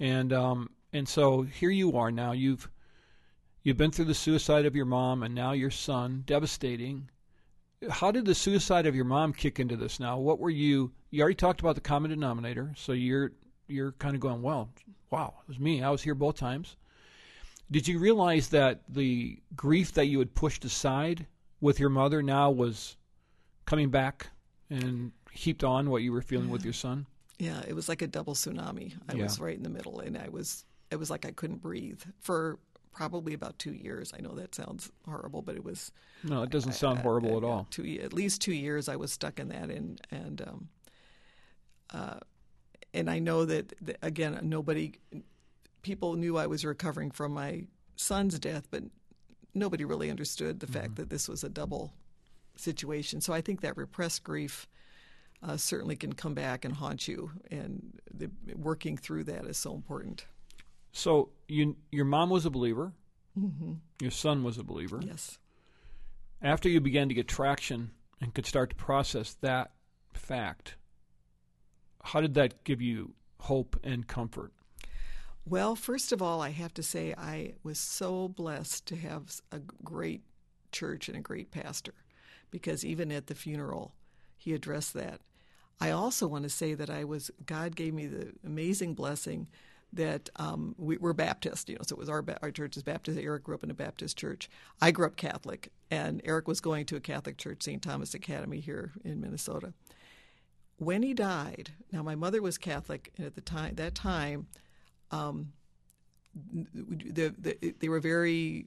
And 0.00 0.32
um, 0.32 0.70
and 0.92 1.08
so 1.08 1.42
here 1.42 1.70
you 1.70 1.96
are 1.96 2.10
now. 2.10 2.32
You've 2.32 2.68
you've 3.64 3.76
been 3.76 3.90
through 3.90 4.04
the 4.04 4.14
suicide 4.14 4.66
of 4.66 4.76
your 4.76 4.84
mom 4.84 5.22
and 5.24 5.34
now 5.34 5.52
your 5.52 5.70
son, 5.70 6.22
devastating. 6.26 7.08
How 7.90 8.10
did 8.10 8.24
the 8.26 8.34
suicide 8.34 8.86
of 8.86 8.94
your 8.94 9.04
mom 9.04 9.32
kick 9.32 9.58
into 9.58 9.76
this 9.76 9.98
now? 9.98 10.18
What 10.18 10.38
were 10.38 10.50
you 10.50 10.92
you 11.10 11.20
already 11.22 11.34
talked 11.34 11.60
about 11.60 11.74
the 11.74 11.80
common 11.80 12.10
denominator 12.10 12.72
so 12.76 12.92
you're 12.92 13.32
you're 13.68 13.92
kind 13.92 14.14
of 14.14 14.20
going 14.20 14.42
well 14.42 14.68
wow 15.10 15.34
it 15.42 15.48
was 15.48 15.58
me. 15.58 15.82
I 15.82 15.90
was 15.90 16.02
here 16.02 16.14
both 16.14 16.36
times. 16.36 16.76
Did 17.70 17.88
you 17.88 17.98
realize 17.98 18.48
that 18.50 18.82
the 18.88 19.40
grief 19.56 19.92
that 19.94 20.06
you 20.06 20.18
had 20.18 20.34
pushed 20.34 20.64
aside 20.64 21.26
with 21.60 21.80
your 21.80 21.88
mother 21.88 22.22
now 22.22 22.50
was 22.50 22.96
coming 23.64 23.90
back 23.90 24.28
and 24.70 25.12
heaped 25.32 25.64
on 25.64 25.88
what 25.90 26.02
you 26.02 26.12
were 26.12 26.20
feeling 26.22 26.50
with 26.50 26.64
your 26.64 26.74
son? 26.74 27.06
Yeah, 27.38 27.62
it 27.66 27.74
was 27.74 27.88
like 27.88 28.02
a 28.02 28.06
double 28.06 28.34
tsunami. 28.34 28.94
I 29.08 29.14
Yeah. 29.14 29.24
was 29.24 29.40
right 29.40 29.56
in 29.56 29.62
the 29.62 29.70
middle, 29.70 30.00
and 30.00 30.16
I 30.16 30.28
was 30.28 30.64
it 30.90 30.96
was 30.96 31.10
like 31.10 31.24
I 31.26 31.32
couldn't 31.32 31.60
breathe 31.62 32.02
for 32.20 32.58
probably 32.94 33.34
about 33.34 33.58
two 33.58 33.72
years. 33.74 34.12
I 34.16 34.20
know 34.20 34.34
that 34.34 34.54
sounds 34.54 34.90
horrible, 35.04 35.42
but 35.42 35.56
it 35.56 35.64
was 35.64 35.92
no 36.22 36.42
it 36.42 36.50
doesn't 36.50 36.72
sound 36.72 37.00
horrible 37.00 37.36
at 37.36 37.44
all 37.44 37.66
Two 37.70 37.98
at 38.02 38.12
least 38.12 38.40
two 38.40 38.54
years 38.54 38.88
I 38.88 38.96
was 38.96 39.12
stuck 39.12 39.38
in 39.40 39.48
that, 39.48 39.70
and 39.70 40.00
and 40.10 40.40
um, 40.42 40.68
uh, 41.92 42.18
and 42.92 43.10
I 43.10 43.18
know 43.18 43.44
that, 43.44 43.74
that 43.82 43.98
again 44.02 44.38
nobody 44.42 44.92
people 45.82 46.14
knew 46.14 46.38
I 46.38 46.46
was 46.46 46.64
recovering 46.64 47.10
from 47.10 47.32
my 47.32 47.64
son's 47.96 48.38
death, 48.38 48.68
but 48.70 48.82
nobody 49.54 49.84
really 49.84 50.10
understood 50.10 50.60
the 50.60 50.66
Mm-hmm. 50.66 50.80
fact 50.80 50.96
that 50.96 51.10
this 51.10 51.28
was 51.28 51.44
a 51.44 51.48
double 51.50 51.92
situation. 52.56 53.20
So 53.20 53.32
I 53.32 53.40
think 53.40 53.60
that 53.60 53.76
repressed 53.76 54.24
grief. 54.24 54.66
Uh, 55.42 55.58
certainly 55.58 55.94
can 55.94 56.14
come 56.14 56.32
back 56.32 56.64
and 56.64 56.72
haunt 56.74 57.06
you, 57.06 57.30
and 57.50 58.00
the, 58.10 58.30
working 58.56 58.96
through 58.96 59.22
that 59.24 59.44
is 59.44 59.58
so 59.58 59.74
important. 59.74 60.24
So 60.94 61.28
you 61.48 61.76
your 61.92 62.06
mom 62.06 62.30
was 62.30 62.46
a 62.46 62.50
believer 62.50 62.92
mm-hmm. 63.38 63.72
your 64.00 64.10
son 64.10 64.42
was 64.42 64.56
a 64.56 64.64
believer 64.64 65.00
Yes. 65.04 65.38
after 66.40 66.68
you 66.68 66.80
began 66.80 67.08
to 67.08 67.14
get 67.14 67.28
traction 67.28 67.90
and 68.20 68.32
could 68.32 68.46
start 68.46 68.70
to 68.70 68.76
process 68.76 69.34
that 69.42 69.72
fact, 70.12 70.76
how 72.02 72.20
did 72.20 72.34
that 72.34 72.64
give 72.64 72.80
you 72.80 73.14
hope 73.40 73.78
and 73.82 74.06
comfort? 74.06 74.52
Well, 75.46 75.76
first 75.76 76.12
of 76.12 76.22
all, 76.22 76.40
I 76.40 76.50
have 76.50 76.72
to 76.74 76.82
say 76.82 77.14
I 77.18 77.54
was 77.62 77.78
so 77.78 78.28
blessed 78.28 78.86
to 78.86 78.96
have 78.96 79.40
a 79.52 79.58
great 79.58 80.22
church 80.72 81.08
and 81.08 81.18
a 81.18 81.20
great 81.20 81.50
pastor 81.50 81.92
because 82.50 82.84
even 82.84 83.12
at 83.12 83.26
the 83.26 83.34
funeral, 83.34 83.94
he 84.36 84.54
addressed 84.54 84.94
that. 84.94 85.20
I 85.80 85.90
also 85.90 86.26
want 86.26 86.44
to 86.44 86.50
say 86.50 86.72
that 86.74 86.88
I 86.88 87.04
was, 87.04 87.30
God 87.44 87.76
gave 87.76 87.92
me 87.92 88.06
the 88.06 88.32
amazing 88.46 88.94
blessing 88.94 89.48
that 89.94 90.28
um, 90.36 90.74
we, 90.78 90.96
we're 90.96 91.12
Baptist, 91.12 91.68
you 91.68 91.76
know, 91.76 91.82
so 91.86 91.94
it 91.94 91.98
was 91.98 92.08
our, 92.08 92.24
our 92.42 92.50
church 92.50 92.76
is 92.76 92.82
Baptist. 92.82 93.18
Eric 93.18 93.44
grew 93.44 93.54
up 93.54 93.64
in 93.64 93.70
a 93.70 93.74
Baptist 93.74 94.16
church. 94.16 94.48
I 94.80 94.90
grew 94.90 95.06
up 95.06 95.16
Catholic, 95.16 95.70
and 95.90 96.20
Eric 96.24 96.48
was 96.48 96.60
going 96.60 96.86
to 96.86 96.96
a 96.96 97.00
Catholic 97.00 97.36
church, 97.38 97.62
St. 97.62 97.82
Thomas 97.82 98.14
Academy 98.14 98.60
here 98.60 98.92
in 99.04 99.20
Minnesota. 99.20 99.72
When 100.76 101.02
he 101.02 101.14
died, 101.14 101.70
now 101.92 102.02
my 102.02 102.14
mother 102.16 102.42
was 102.42 102.58
Catholic, 102.58 103.12
and 103.16 103.26
at 103.26 103.34
the 103.34 103.40
time, 103.40 103.76
that 103.76 103.94
time, 103.94 104.46
the, 106.52 107.34
the, 107.38 107.74
they 107.78 107.88
were 107.88 108.00
very 108.00 108.66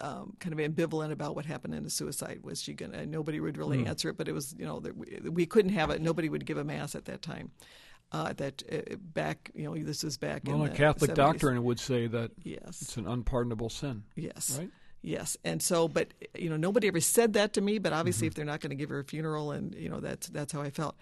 um, 0.00 0.34
kind 0.40 0.58
of 0.58 0.58
ambivalent 0.58 1.12
about 1.12 1.34
what 1.34 1.44
happened 1.44 1.74
in 1.74 1.82
the 1.82 1.90
suicide. 1.90 2.40
Was 2.42 2.62
she 2.62 2.72
gonna? 2.72 3.04
Nobody 3.04 3.40
would 3.40 3.58
really 3.58 3.80
Hmm. 3.80 3.88
answer 3.88 4.08
it, 4.10 4.16
but 4.16 4.28
it 4.28 4.32
was 4.32 4.54
you 4.58 4.64
know 4.64 4.80
we, 4.96 5.28
we 5.28 5.46
couldn't 5.46 5.72
have 5.72 5.90
it. 5.90 6.00
Nobody 6.00 6.28
would 6.28 6.46
give 6.46 6.56
a 6.56 6.64
mass 6.64 6.94
at 6.94 7.04
that 7.06 7.20
time. 7.20 7.50
Uh, 8.10 8.32
that 8.32 8.62
uh, 8.72 8.96
back 9.12 9.50
you 9.54 9.64
know 9.64 9.76
this 9.76 10.02
is 10.02 10.16
back 10.16 10.40
Well, 10.46 10.62
in 10.62 10.68
a 10.68 10.70
the 10.70 10.76
Catholic 10.76 11.10
70s. 11.10 11.14
doctrine 11.14 11.62
would 11.64 11.78
say 11.78 12.06
that 12.06 12.30
Yes, 12.42 12.80
it's 12.80 12.96
an 12.96 13.06
unpardonable 13.06 13.68
sin, 13.68 14.04
yes. 14.16 14.56
right? 14.58 14.70
Yes, 15.02 15.36
and 15.44 15.62
so, 15.62 15.88
but 15.88 16.14
you 16.34 16.48
know, 16.48 16.56
nobody 16.56 16.88
ever 16.88 17.00
said 17.00 17.34
that 17.34 17.52
to 17.52 17.60
me. 17.60 17.78
But 17.78 17.92
obviously, 17.92 18.26
Mm-hmm. 18.26 18.30
if 18.32 18.34
they're 18.34 18.44
not 18.46 18.60
going 18.60 18.70
to 18.70 18.76
give 18.76 18.88
her 18.88 18.98
a 19.00 19.04
funeral, 19.04 19.52
and 19.52 19.74
you 19.74 19.88
know, 19.90 20.00
that's 20.00 20.28
that's 20.28 20.52
how 20.54 20.62
I 20.62 20.70
felt. 20.70 20.96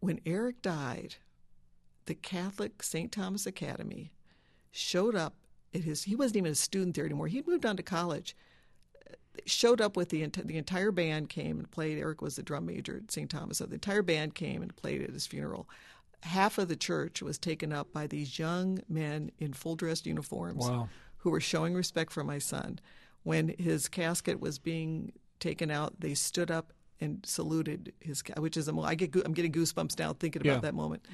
When 0.00 0.20
Eric 0.24 0.62
died, 0.62 1.16
the 2.06 2.14
Catholic 2.14 2.82
St. 2.82 3.12
Thomas 3.12 3.44
Academy 3.46 4.10
showed 4.70 5.14
up 5.14 5.34
at 5.74 5.82
his. 5.84 6.04
He 6.04 6.16
wasn't 6.16 6.38
even 6.38 6.52
a 6.52 6.54
student 6.54 6.96
there 6.96 7.04
anymore. 7.04 7.26
He'd 7.28 7.46
moved 7.46 7.66
on 7.66 7.76
to 7.76 7.82
college. 7.82 8.34
Showed 9.46 9.80
up 9.80 9.96
with 9.96 10.08
the 10.10 10.24
the 10.26 10.56
entire 10.58 10.92
band 10.92 11.28
came 11.28 11.58
and 11.58 11.70
played. 11.70 11.98
Eric 11.98 12.22
was 12.22 12.36
the 12.36 12.42
drum 12.42 12.66
major 12.66 12.96
at 12.96 13.10
St. 13.10 13.30
Thomas, 13.30 13.58
so 13.58 13.66
the 13.66 13.74
entire 13.74 14.02
band 14.02 14.34
came 14.34 14.62
and 14.62 14.74
played 14.76 15.02
at 15.02 15.10
his 15.10 15.26
funeral. 15.26 15.68
Half 16.22 16.58
of 16.58 16.68
the 16.68 16.76
church 16.76 17.22
was 17.22 17.38
taken 17.38 17.72
up 17.72 17.92
by 17.92 18.06
these 18.06 18.38
young 18.38 18.80
men 18.88 19.30
in 19.38 19.52
full 19.54 19.74
dress 19.76 20.04
uniforms 20.04 20.66
Wow. 20.68 20.88
who 21.18 21.30
were 21.30 21.40
showing 21.40 21.74
respect 21.74 22.12
for 22.12 22.22
my 22.24 22.38
son. 22.38 22.78
When 23.22 23.54
his 23.58 23.88
casket 23.88 24.40
was 24.40 24.58
being 24.58 25.12
taken 25.38 25.70
out, 25.70 26.00
they 26.00 26.14
stood 26.14 26.50
up 26.50 26.72
and 27.00 27.24
saluted 27.24 27.92
his, 28.00 28.22
which 28.36 28.56
is 28.58 28.68
a 28.68 28.74
I 28.80 28.94
get 28.94 29.14
I'm 29.24 29.32
getting 29.32 29.52
goosebumps 29.52 29.98
now 29.98 30.12
thinking 30.12 30.42
about 30.42 30.56
Yeah. 30.56 30.60
that 30.60 30.74
moment. 30.74 31.06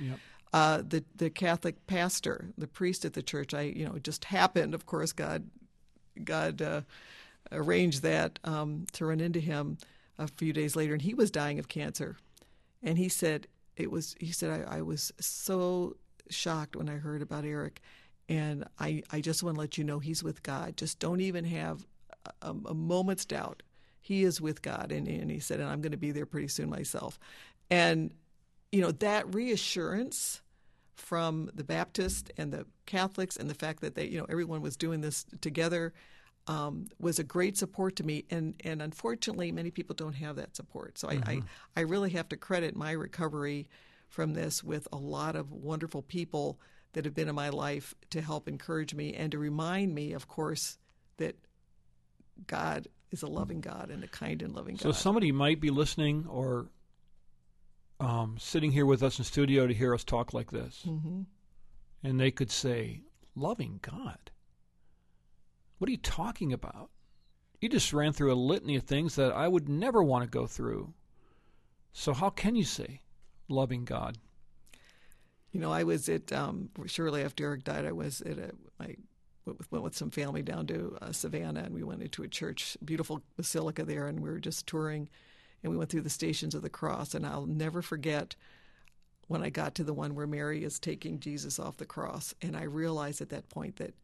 Uh, 0.52 0.82
the 0.88 1.04
the 1.16 1.30
Catholic 1.30 1.86
pastor, 1.86 2.52
the 2.58 2.66
priest 2.66 3.04
at 3.04 3.12
the 3.12 3.22
church, 3.22 3.54
I 3.54 3.62
you 3.62 3.84
know 3.84 3.98
just 3.98 4.24
happened. 4.26 4.74
Of 4.74 4.86
course, 4.86 5.12
God 5.12 5.48
God 6.24 6.62
uh, 6.62 6.80
arranged 7.52 8.02
that 8.02 8.38
um, 8.44 8.86
to 8.92 9.06
run 9.06 9.20
into 9.20 9.40
him 9.40 9.78
a 10.18 10.26
few 10.26 10.52
days 10.52 10.76
later, 10.76 10.92
and 10.92 11.02
he 11.02 11.14
was 11.14 11.30
dying 11.30 11.58
of 11.58 11.68
cancer. 11.68 12.16
And 12.82 12.98
he 12.98 13.08
said 13.08 13.46
it 13.76 13.90
was. 13.90 14.14
He 14.20 14.32
said 14.32 14.66
I, 14.68 14.78
I 14.78 14.82
was 14.82 15.12
so 15.20 15.96
shocked 16.30 16.76
when 16.76 16.88
I 16.88 16.96
heard 16.96 17.22
about 17.22 17.44
Eric, 17.44 17.80
and 18.28 18.64
I 18.78 19.02
I 19.10 19.20
just 19.20 19.42
want 19.42 19.56
to 19.56 19.60
let 19.60 19.78
you 19.78 19.84
know 19.84 19.98
he's 19.98 20.22
with 20.22 20.42
God. 20.42 20.76
Just 20.76 20.98
don't 20.98 21.20
even 21.20 21.44
have 21.44 21.86
a, 22.42 22.54
a 22.66 22.74
moment's 22.74 23.24
doubt. 23.24 23.62
He 24.00 24.22
is 24.22 24.40
with 24.40 24.62
God, 24.62 24.92
and, 24.92 25.08
and 25.08 25.30
he 25.30 25.40
said, 25.40 25.58
and 25.58 25.68
I'm 25.68 25.80
going 25.80 25.92
to 25.92 25.98
be 25.98 26.12
there 26.12 26.26
pretty 26.26 26.48
soon 26.48 26.70
myself. 26.70 27.18
And 27.70 28.12
you 28.70 28.80
know 28.80 28.92
that 28.92 29.34
reassurance 29.34 30.42
from 30.94 31.50
the 31.54 31.64
Baptist 31.64 32.30
and 32.36 32.52
the 32.52 32.66
Catholics, 32.86 33.36
and 33.36 33.50
the 33.50 33.54
fact 33.54 33.80
that 33.82 33.94
they, 33.94 34.06
you 34.06 34.18
know, 34.18 34.26
everyone 34.28 34.62
was 34.62 34.76
doing 34.76 35.00
this 35.00 35.26
together, 35.40 35.92
um, 36.46 36.86
was 36.98 37.18
a 37.18 37.24
great 37.24 37.56
support 37.56 37.96
to 37.96 38.04
me. 38.04 38.24
And 38.30 38.54
and 38.64 38.80
unfortunately, 38.80 39.52
many 39.52 39.70
people 39.70 39.94
don't 39.94 40.14
have 40.14 40.36
that 40.36 40.56
support. 40.56 40.98
So 40.98 41.08
I, 41.08 41.14
I 41.26 41.42
I 41.76 41.80
really 41.80 42.10
have 42.10 42.28
to 42.30 42.36
credit 42.36 42.76
my 42.76 42.92
recovery 42.92 43.68
from 44.08 44.34
this 44.34 44.62
with 44.62 44.86
a 44.92 44.96
lot 44.96 45.36
of 45.36 45.52
wonderful 45.52 46.02
people 46.02 46.58
that 46.92 47.04
have 47.04 47.14
been 47.14 47.28
in 47.28 47.34
my 47.34 47.50
life 47.50 47.94
to 48.10 48.22
help 48.22 48.48
encourage 48.48 48.94
me 48.94 49.12
and 49.12 49.32
to 49.32 49.38
remind 49.38 49.94
me, 49.94 50.12
of 50.12 50.28
course, 50.28 50.78
that 51.18 51.36
God 52.46 52.88
is 53.10 53.22
a 53.22 53.26
loving 53.26 53.60
God 53.60 53.90
and 53.90 54.02
a 54.02 54.08
kind 54.08 54.40
and 54.42 54.54
loving 54.54 54.76
God. 54.76 54.82
So 54.82 54.92
somebody 54.92 55.32
might 55.32 55.60
be 55.60 55.70
listening 55.70 56.26
or 56.28 56.70
um, 58.00 58.36
sitting 58.38 58.72
here 58.72 58.86
with 58.86 59.02
us 59.02 59.18
in 59.18 59.24
studio 59.24 59.66
to 59.66 59.74
hear 59.74 59.94
us 59.94 60.04
talk 60.04 60.32
like 60.32 60.50
this, 60.50 60.82
hmm 60.84 61.22
and 62.02 62.20
they 62.20 62.30
could 62.30 62.50
say, 62.50 63.02
"Loving 63.34 63.80
God? 63.82 64.30
What 65.78 65.88
are 65.88 65.92
you 65.92 65.98
talking 65.98 66.52
about? 66.52 66.90
You 67.60 67.68
just 67.68 67.92
ran 67.92 68.12
through 68.12 68.32
a 68.32 68.34
litany 68.34 68.76
of 68.76 68.84
things 68.84 69.16
that 69.16 69.32
I 69.32 69.48
would 69.48 69.68
never 69.68 70.02
want 70.02 70.24
to 70.24 70.30
go 70.30 70.46
through. 70.46 70.92
So 71.92 72.12
how 72.12 72.30
can 72.30 72.54
you 72.56 72.64
say 72.64 73.00
loving 73.48 73.84
God?" 73.84 74.18
You 75.52 75.60
know, 75.60 75.72
I 75.72 75.84
was 75.84 76.08
at 76.08 76.32
um, 76.32 76.70
shortly 76.86 77.22
after 77.22 77.44
Eric 77.44 77.64
died. 77.64 77.86
I 77.86 77.92
was 77.92 78.20
at 78.20 78.38
a 78.38 78.52
I 78.78 78.96
went 79.70 79.84
with, 79.84 79.94
some 79.94 80.10
family 80.10 80.42
down 80.42 80.66
to 80.66 80.98
uh, 81.00 81.12
Savannah, 81.12 81.62
and 81.62 81.74
we 81.74 81.84
went 81.84 82.02
into 82.02 82.22
a 82.22 82.28
church, 82.28 82.76
beautiful 82.84 83.22
basilica 83.36 83.84
there, 83.84 84.08
and 84.08 84.20
we 84.20 84.28
were 84.28 84.40
just 84.40 84.66
touring, 84.66 85.08
and 85.62 85.70
we 85.70 85.78
went 85.78 85.90
through 85.90 86.02
the 86.02 86.10
Stations 86.10 86.54
of 86.54 86.62
the 86.62 86.68
Cross, 86.68 87.14
and 87.14 87.24
I'll 87.24 87.46
never 87.46 87.80
forget 87.80 88.34
when 89.28 89.42
I 89.42 89.50
got 89.50 89.74
to 89.76 89.84
the 89.84 89.94
one 89.94 90.14
where 90.14 90.26
Mary 90.26 90.64
is 90.64 90.78
taking 90.78 91.20
Jesus 91.20 91.58
off 91.58 91.76
the 91.76 91.86
cross, 91.86 92.34
and 92.42 92.56
I 92.56 92.62
realized 92.64 93.20
at 93.20 93.30
that 93.30 93.48
point 93.48 93.76
that 93.76 93.94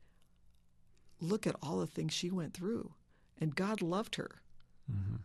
look 1.23 1.47
at 1.47 1.57
all 1.63 1.79
the 1.79 1.87
things 1.87 2.13
she 2.13 2.31
went 2.31 2.55
through, 2.55 2.93
and 3.41 3.55
God 3.57 3.81
loved 3.83 4.17
her. 4.17 4.43
Mm-hmm. 4.91 5.17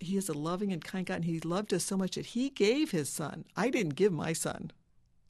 He 0.00 0.16
is 0.16 0.28
a 0.28 0.32
loving 0.32 0.72
and 0.72 0.84
kind 0.84 1.06
God, 1.06 1.16
and 1.16 1.24
He 1.24 1.40
loved 1.40 1.74
us 1.74 1.84
so 1.84 1.96
much 1.96 2.14
that 2.14 2.26
He 2.26 2.50
gave 2.50 2.92
His 2.92 3.08
Son. 3.08 3.44
I 3.56 3.70
didn't 3.70 3.96
give 3.96 4.12
my 4.12 4.32
son. 4.32 4.70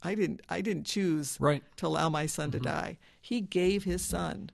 I 0.03 0.15
didn't. 0.15 0.43
I 0.49 0.61
didn't 0.61 0.85
choose 0.85 1.37
Right. 1.41 1.63
to 1.77 1.87
allow 1.87 2.09
my 2.09 2.27
son 2.27 2.51
to 2.53 2.59
mm-hmm. 2.59 2.67
die. 2.67 2.99
He 3.21 3.41
gave 3.41 3.85
his 3.85 4.03
son, 4.03 4.51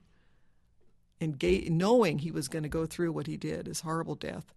and 1.21 1.39
gave, 1.39 1.71
knowing 1.71 2.19
he 2.21 2.31
was 2.31 2.49
going 2.49 2.63
to 2.63 2.69
go 2.69 2.87
through 2.87 3.13
what 3.13 3.27
he 3.27 3.37
did, 3.37 3.67
his 3.67 3.81
horrible 3.81 4.15
death, 4.15 4.55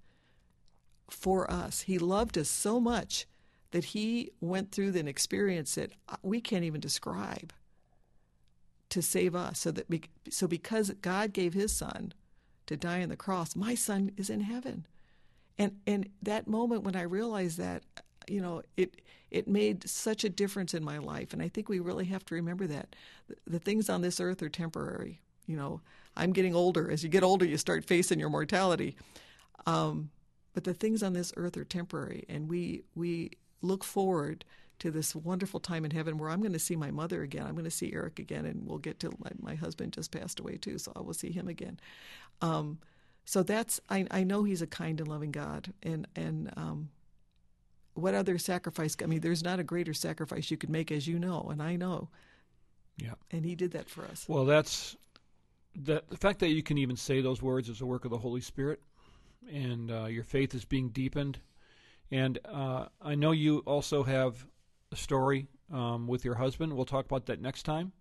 for 1.10 1.50
us. 1.52 1.82
He 1.82 2.00
loved 2.00 2.38
us 2.38 2.50
so 2.50 2.80
much 2.80 3.28
that 3.72 3.86
he 3.86 4.32
went 4.40 4.72
through 4.72 4.96
an 4.96 5.08
experience 5.08 5.76
that 5.76 5.92
uh, 6.08 6.16
we 6.22 6.40
can't 6.40 6.64
even 6.64 6.80
describe 6.80 7.52
to 8.89 9.02
save 9.02 9.36
us. 9.36 9.60
So 9.60 9.71
that 9.71 9.88
so 10.30 10.47
because 10.47 10.91
God 11.02 11.34
gave 11.34 11.54
His 11.54 11.76
Son 11.76 12.13
to 12.67 12.78
die 12.78 13.02
on 13.02 13.10
the 13.10 13.15
cross, 13.15 13.56
my 13.56 13.76
son 13.76 14.12
is 14.17 14.30
in 14.30 14.41
heaven. 14.41 14.86
And 15.58 15.78
and 15.88 16.10
that 16.21 16.47
moment 16.47 16.84
when 16.84 16.95
I 16.95 17.02
realized 17.02 17.58
that, 17.58 17.84
you 18.28 18.41
know, 18.41 18.62
it 18.76 19.02
it 19.32 19.47
made 19.47 19.88
such 19.89 20.23
a 20.23 20.30
difference 20.30 20.73
in 20.73 20.84
my 20.84 21.00
life. 21.00 21.34
And 21.34 21.41
I 21.41 21.50
think 21.50 21.67
we 21.67 21.80
really 21.80 22.06
have 22.06 22.26
to 22.26 22.36
remember 22.36 22.67
that 22.67 22.95
the, 23.28 23.36
the 23.47 23.60
things 23.60 23.89
on 23.89 24.02
this 24.02 24.19
earth 24.19 24.41
are 24.41 24.50
temporary. 24.50 25.19
You 25.47 25.58
know, 25.58 25.82
I'm 26.15 26.34
getting 26.34 26.56
older. 26.56 26.89
As 26.91 27.04
you 27.04 27.10
get 27.10 27.23
older, 27.23 27.45
you 27.45 27.58
start 27.58 27.86
facing 27.86 28.19
your 28.19 28.30
mortality. 28.30 28.95
Um, 29.65 30.12
but 30.54 30.63
the 30.63 30.73
things 30.73 31.04
on 31.04 31.13
this 31.13 31.34
earth 31.38 31.58
are 31.58 31.65
temporary, 31.65 32.26
and 32.30 32.50
we 32.50 32.84
we 32.95 33.32
look 33.62 33.84
forward 33.84 34.45
to 34.80 34.92
this 34.92 35.16
wonderful 35.16 35.60
time 35.60 35.86
in 35.86 35.92
heaven 35.92 36.18
where 36.18 36.30
I'm 36.30 36.42
going 36.42 36.54
to 36.54 36.60
see 36.60 36.76
my 36.76 36.92
mother 36.92 37.24
again. 37.24 37.46
I'm 37.46 37.54
going 37.54 37.66
to 37.66 37.72
see 37.72 37.92
Eric 37.94 38.20
again, 38.20 38.46
and 38.46 38.68
we'll 38.68 38.78
get 38.78 39.00
to 39.00 39.10
my, 39.20 39.32
my 39.40 39.56
husband 39.56 39.94
just 39.94 40.12
passed 40.12 40.40
away 40.40 40.58
too, 40.58 40.78
so 40.78 40.92
I 40.96 41.02
will 41.02 41.13
see 41.13 41.32
him 41.32 41.48
again. 41.48 41.80
Um, 42.42 42.80
so 43.26 43.44
that's 43.44 43.82
I, 43.90 44.08
I 44.12 44.24
know 44.24 44.44
he's 44.44 44.62
a 44.62 44.68
kind 44.68 45.00
and 45.00 45.10
loving 45.10 45.32
God, 45.32 45.74
and 45.84 46.08
and 46.16 46.54
um, 46.56 46.90
what 47.94 48.13
other 48.13 48.38
sacrifice? 48.38 48.96
I 49.02 49.08
mean, 49.08 49.22
there's 49.22 49.44
not 49.44 49.60
a 49.60 49.63
greater 49.63 49.94
sacrifice 49.94 50.50
you 50.50 50.58
could 50.58 50.70
make, 50.70 50.92
as 50.92 51.08
you 51.08 51.20
know, 51.20 51.48
and 51.52 51.62
I 51.62 51.76
know. 51.76 52.10
Yeah. 52.98 53.16
And 53.32 53.44
he 53.44 53.56
did 53.56 53.72
that 53.72 53.90
for 53.90 54.06
us. 54.06 54.26
Well, 54.28 54.46
that's 54.46 54.96
that. 55.84 56.10
The 56.10 56.18
fact 56.18 56.40
that 56.40 56.50
you 56.50 56.63
can 56.63 56.78
even 56.78 56.96
say 56.96 57.22
those 57.22 57.42
words 57.42 57.70
is 57.70 57.82
a 57.82 57.86
work 57.86 58.06
of 58.06 58.12
the 58.12 58.18
Holy 58.18 58.42
Spirit, 58.42 58.82
and 59.52 59.92
uh, 59.92 60.06
your 60.06 60.24
faith 60.24 60.56
is 60.56 60.66
being 60.66 60.90
deepened. 60.90 61.40
And 62.12 62.40
uh, 62.46 62.86
I 63.02 63.16
know 63.16 63.32
you 63.32 63.60
also 63.66 64.04
have 64.04 64.46
story 64.95 65.47
um, 65.71 66.08
with 66.08 66.23
your 66.23 66.36
husband. 66.36 66.73
We'll 66.73 66.86
talk 66.86 67.06
about 67.06 67.26
that 67.28 67.41
next 67.41 67.63
time. 67.63 67.91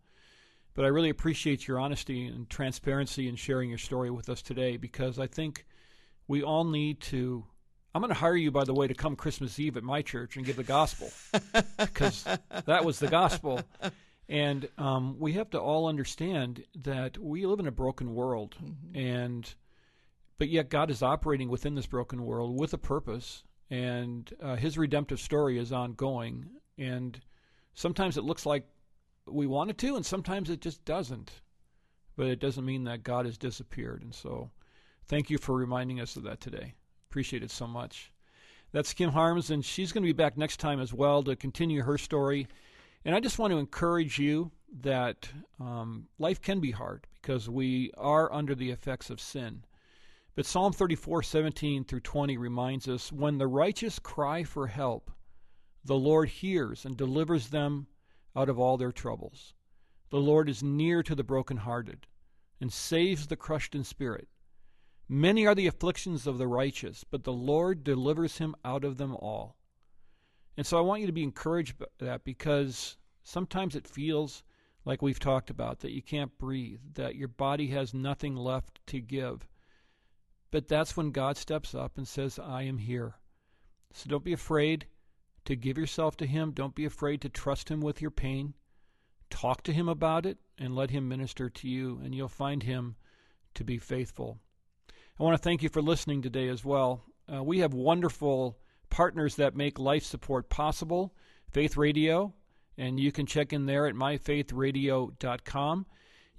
But 0.74 0.84
I 0.84 0.88
really 0.88 1.08
appreciate 1.08 1.66
your 1.66 1.80
honesty 1.80 2.26
and 2.26 2.48
transparency 2.48 3.28
in 3.28 3.36
sharing 3.36 3.70
your 3.70 3.78
story 3.78 4.10
with 4.10 4.28
us 4.28 4.42
today 4.42 4.76
because 4.76 5.18
I 5.18 5.26
think 5.26 5.64
we 6.28 6.42
all 6.42 6.64
need 6.64 7.00
to. 7.02 7.44
I'm 7.94 8.02
going 8.02 8.12
to 8.12 8.18
hire 8.18 8.36
you, 8.36 8.50
by 8.50 8.64
the 8.64 8.74
way, 8.74 8.86
to 8.86 8.94
come 8.94 9.16
Christmas 9.16 9.58
Eve 9.58 9.78
at 9.78 9.82
my 9.82 10.02
church 10.02 10.36
and 10.36 10.44
give 10.44 10.56
the 10.56 10.64
gospel 10.64 11.10
because 11.78 12.26
that 12.66 12.84
was 12.84 12.98
the 12.98 13.08
gospel. 13.08 13.62
And 14.28 14.68
um, 14.76 15.16
we 15.18 15.32
have 15.32 15.48
to 15.50 15.58
all 15.58 15.88
understand 15.88 16.64
that 16.82 17.16
we 17.16 17.46
live 17.46 17.58
in 17.58 17.66
a 17.66 17.72
broken 17.72 18.14
world, 18.14 18.54
and 18.94 19.54
but 20.36 20.50
yet 20.50 20.68
God 20.68 20.90
is 20.90 21.02
operating 21.02 21.48
within 21.48 21.74
this 21.74 21.86
broken 21.86 22.22
world 22.26 22.60
with 22.60 22.74
a 22.74 22.78
purpose, 22.78 23.44
and 23.70 24.30
uh, 24.42 24.56
His 24.56 24.76
redemptive 24.76 25.20
story 25.20 25.58
is 25.58 25.72
ongoing. 25.72 26.50
And 26.78 27.20
sometimes 27.74 28.16
it 28.16 28.24
looks 28.24 28.46
like 28.46 28.66
we 29.26 29.46
want 29.46 29.70
it 29.70 29.78
to, 29.78 29.96
and 29.96 30.04
sometimes 30.04 30.50
it 30.50 30.60
just 30.60 30.84
doesn't. 30.84 31.30
But 32.16 32.26
it 32.26 32.40
doesn't 32.40 32.64
mean 32.64 32.84
that 32.84 33.02
God 33.02 33.26
has 33.26 33.36
disappeared. 33.36 34.02
And 34.02 34.14
so, 34.14 34.50
thank 35.08 35.30
you 35.30 35.38
for 35.38 35.54
reminding 35.54 36.00
us 36.00 36.16
of 36.16 36.22
that 36.24 36.40
today. 36.40 36.74
Appreciate 37.10 37.42
it 37.42 37.50
so 37.50 37.66
much. 37.66 38.12
That's 38.72 38.94
Kim 38.94 39.10
Harms, 39.10 39.50
and 39.50 39.64
she's 39.64 39.92
going 39.92 40.02
to 40.02 40.08
be 40.08 40.12
back 40.12 40.36
next 40.36 40.58
time 40.58 40.80
as 40.80 40.92
well 40.92 41.22
to 41.22 41.36
continue 41.36 41.82
her 41.82 41.98
story. 41.98 42.48
And 43.04 43.14
I 43.14 43.20
just 43.20 43.38
want 43.38 43.52
to 43.52 43.58
encourage 43.58 44.18
you 44.18 44.50
that 44.82 45.28
um, 45.60 46.08
life 46.18 46.40
can 46.40 46.60
be 46.60 46.72
hard 46.72 47.06
because 47.14 47.48
we 47.48 47.90
are 47.96 48.32
under 48.32 48.54
the 48.54 48.70
effects 48.70 49.10
of 49.10 49.20
sin. 49.20 49.64
But 50.34 50.44
Psalm 50.44 50.72
34, 50.72 51.22
17 51.22 51.84
through 51.84 52.00
20 52.00 52.36
reminds 52.36 52.88
us 52.88 53.10
when 53.10 53.38
the 53.38 53.46
righteous 53.46 53.98
cry 53.98 54.44
for 54.44 54.66
help, 54.66 55.10
the 55.86 55.96
Lord 55.96 56.28
hears 56.28 56.84
and 56.84 56.96
delivers 56.96 57.48
them 57.48 57.86
out 58.34 58.48
of 58.48 58.58
all 58.58 58.76
their 58.76 58.92
troubles. 58.92 59.54
The 60.10 60.18
Lord 60.18 60.48
is 60.48 60.62
near 60.62 61.02
to 61.02 61.14
the 61.14 61.24
brokenhearted 61.24 62.06
and 62.60 62.72
saves 62.72 63.26
the 63.26 63.36
crushed 63.36 63.74
in 63.74 63.84
spirit. 63.84 64.28
Many 65.08 65.46
are 65.46 65.54
the 65.54 65.66
afflictions 65.68 66.26
of 66.26 66.38
the 66.38 66.48
righteous, 66.48 67.04
but 67.04 67.24
the 67.24 67.32
Lord 67.32 67.84
delivers 67.84 68.38
him 68.38 68.56
out 68.64 68.84
of 68.84 68.96
them 68.96 69.14
all. 69.14 69.56
And 70.56 70.66
so 70.66 70.78
I 70.78 70.80
want 70.80 71.02
you 71.02 71.06
to 71.06 71.12
be 71.12 71.22
encouraged 71.22 71.78
by 71.78 71.86
that 71.98 72.24
because 72.24 72.96
sometimes 73.22 73.76
it 73.76 73.86
feels 73.86 74.42
like 74.84 75.02
we've 75.02 75.20
talked 75.20 75.50
about, 75.50 75.80
that 75.80 75.92
you 75.92 76.02
can't 76.02 76.36
breathe, 76.38 76.80
that 76.94 77.16
your 77.16 77.28
body 77.28 77.68
has 77.68 77.92
nothing 77.92 78.36
left 78.36 78.80
to 78.86 79.00
give. 79.00 79.46
But 80.50 80.68
that's 80.68 80.96
when 80.96 81.10
God 81.10 81.36
steps 81.36 81.74
up 81.74 81.98
and 81.98 82.06
says, 82.06 82.38
I 82.38 82.62
am 82.62 82.78
here. 82.78 83.16
So 83.92 84.08
don't 84.08 84.24
be 84.24 84.32
afraid 84.32 84.86
to 85.46 85.56
give 85.56 85.78
yourself 85.78 86.16
to 86.18 86.26
Him. 86.26 86.52
Don't 86.52 86.74
be 86.74 86.84
afraid 86.84 87.20
to 87.22 87.28
trust 87.28 87.70
Him 87.70 87.80
with 87.80 88.00
your 88.00 88.10
pain. 88.10 88.54
Talk 89.30 89.62
to 89.64 89.72
Him 89.72 89.88
about 89.88 90.26
it 90.26 90.38
and 90.58 90.74
let 90.74 90.90
Him 90.90 91.08
minister 91.08 91.48
to 91.50 91.68
you, 91.68 92.00
and 92.04 92.14
you'll 92.14 92.28
find 92.28 92.62
Him 92.62 92.96
to 93.54 93.64
be 93.64 93.78
faithful. 93.78 94.38
I 95.18 95.22
want 95.22 95.36
to 95.36 95.42
thank 95.42 95.62
you 95.62 95.68
for 95.68 95.80
listening 95.80 96.22
today 96.22 96.48
as 96.48 96.64
well. 96.64 97.02
Uh, 97.32 97.42
we 97.42 97.60
have 97.60 97.72
wonderful 97.74 98.58
partners 98.90 99.36
that 99.36 99.56
make 99.56 99.78
life 99.78 100.04
support 100.04 100.48
possible 100.48 101.14
Faith 101.50 101.76
Radio, 101.76 102.34
and 102.76 103.00
you 103.00 103.10
can 103.10 103.24
check 103.26 103.52
in 103.52 103.66
there 103.66 103.86
at 103.86 103.94
myfaithradio.com. 103.94 105.86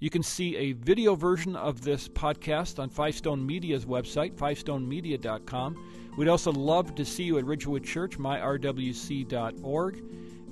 You 0.00 0.10
can 0.10 0.22
see 0.22 0.56
a 0.56 0.72
video 0.72 1.16
version 1.16 1.56
of 1.56 1.82
this 1.82 2.08
podcast 2.08 2.78
on 2.78 2.88
Five 2.88 3.16
Stone 3.16 3.44
Media's 3.44 3.84
website, 3.84 4.34
fivestonemedia.com. 4.34 6.12
We'd 6.16 6.28
also 6.28 6.52
love 6.52 6.94
to 6.94 7.04
see 7.04 7.24
you 7.24 7.38
at 7.38 7.44
Ridgewood 7.44 7.84
Church, 7.84 8.16
myrwc.org, 8.18 10.02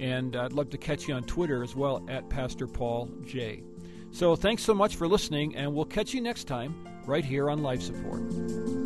and 0.00 0.36
I'd 0.36 0.52
love 0.52 0.70
to 0.70 0.78
catch 0.78 1.06
you 1.06 1.14
on 1.14 1.22
Twitter 1.24 1.62
as 1.62 1.76
well 1.76 2.04
at 2.08 2.28
Pastor 2.28 2.66
Paul 2.66 3.08
J. 3.24 3.62
So 4.10 4.34
thanks 4.34 4.62
so 4.62 4.74
much 4.74 4.96
for 4.96 5.06
listening, 5.06 5.54
and 5.56 5.72
we'll 5.72 5.84
catch 5.84 6.12
you 6.12 6.20
next 6.20 6.44
time 6.44 6.74
right 7.06 7.24
here 7.24 7.48
on 7.48 7.62
Life 7.62 7.82
Support. 7.82 8.85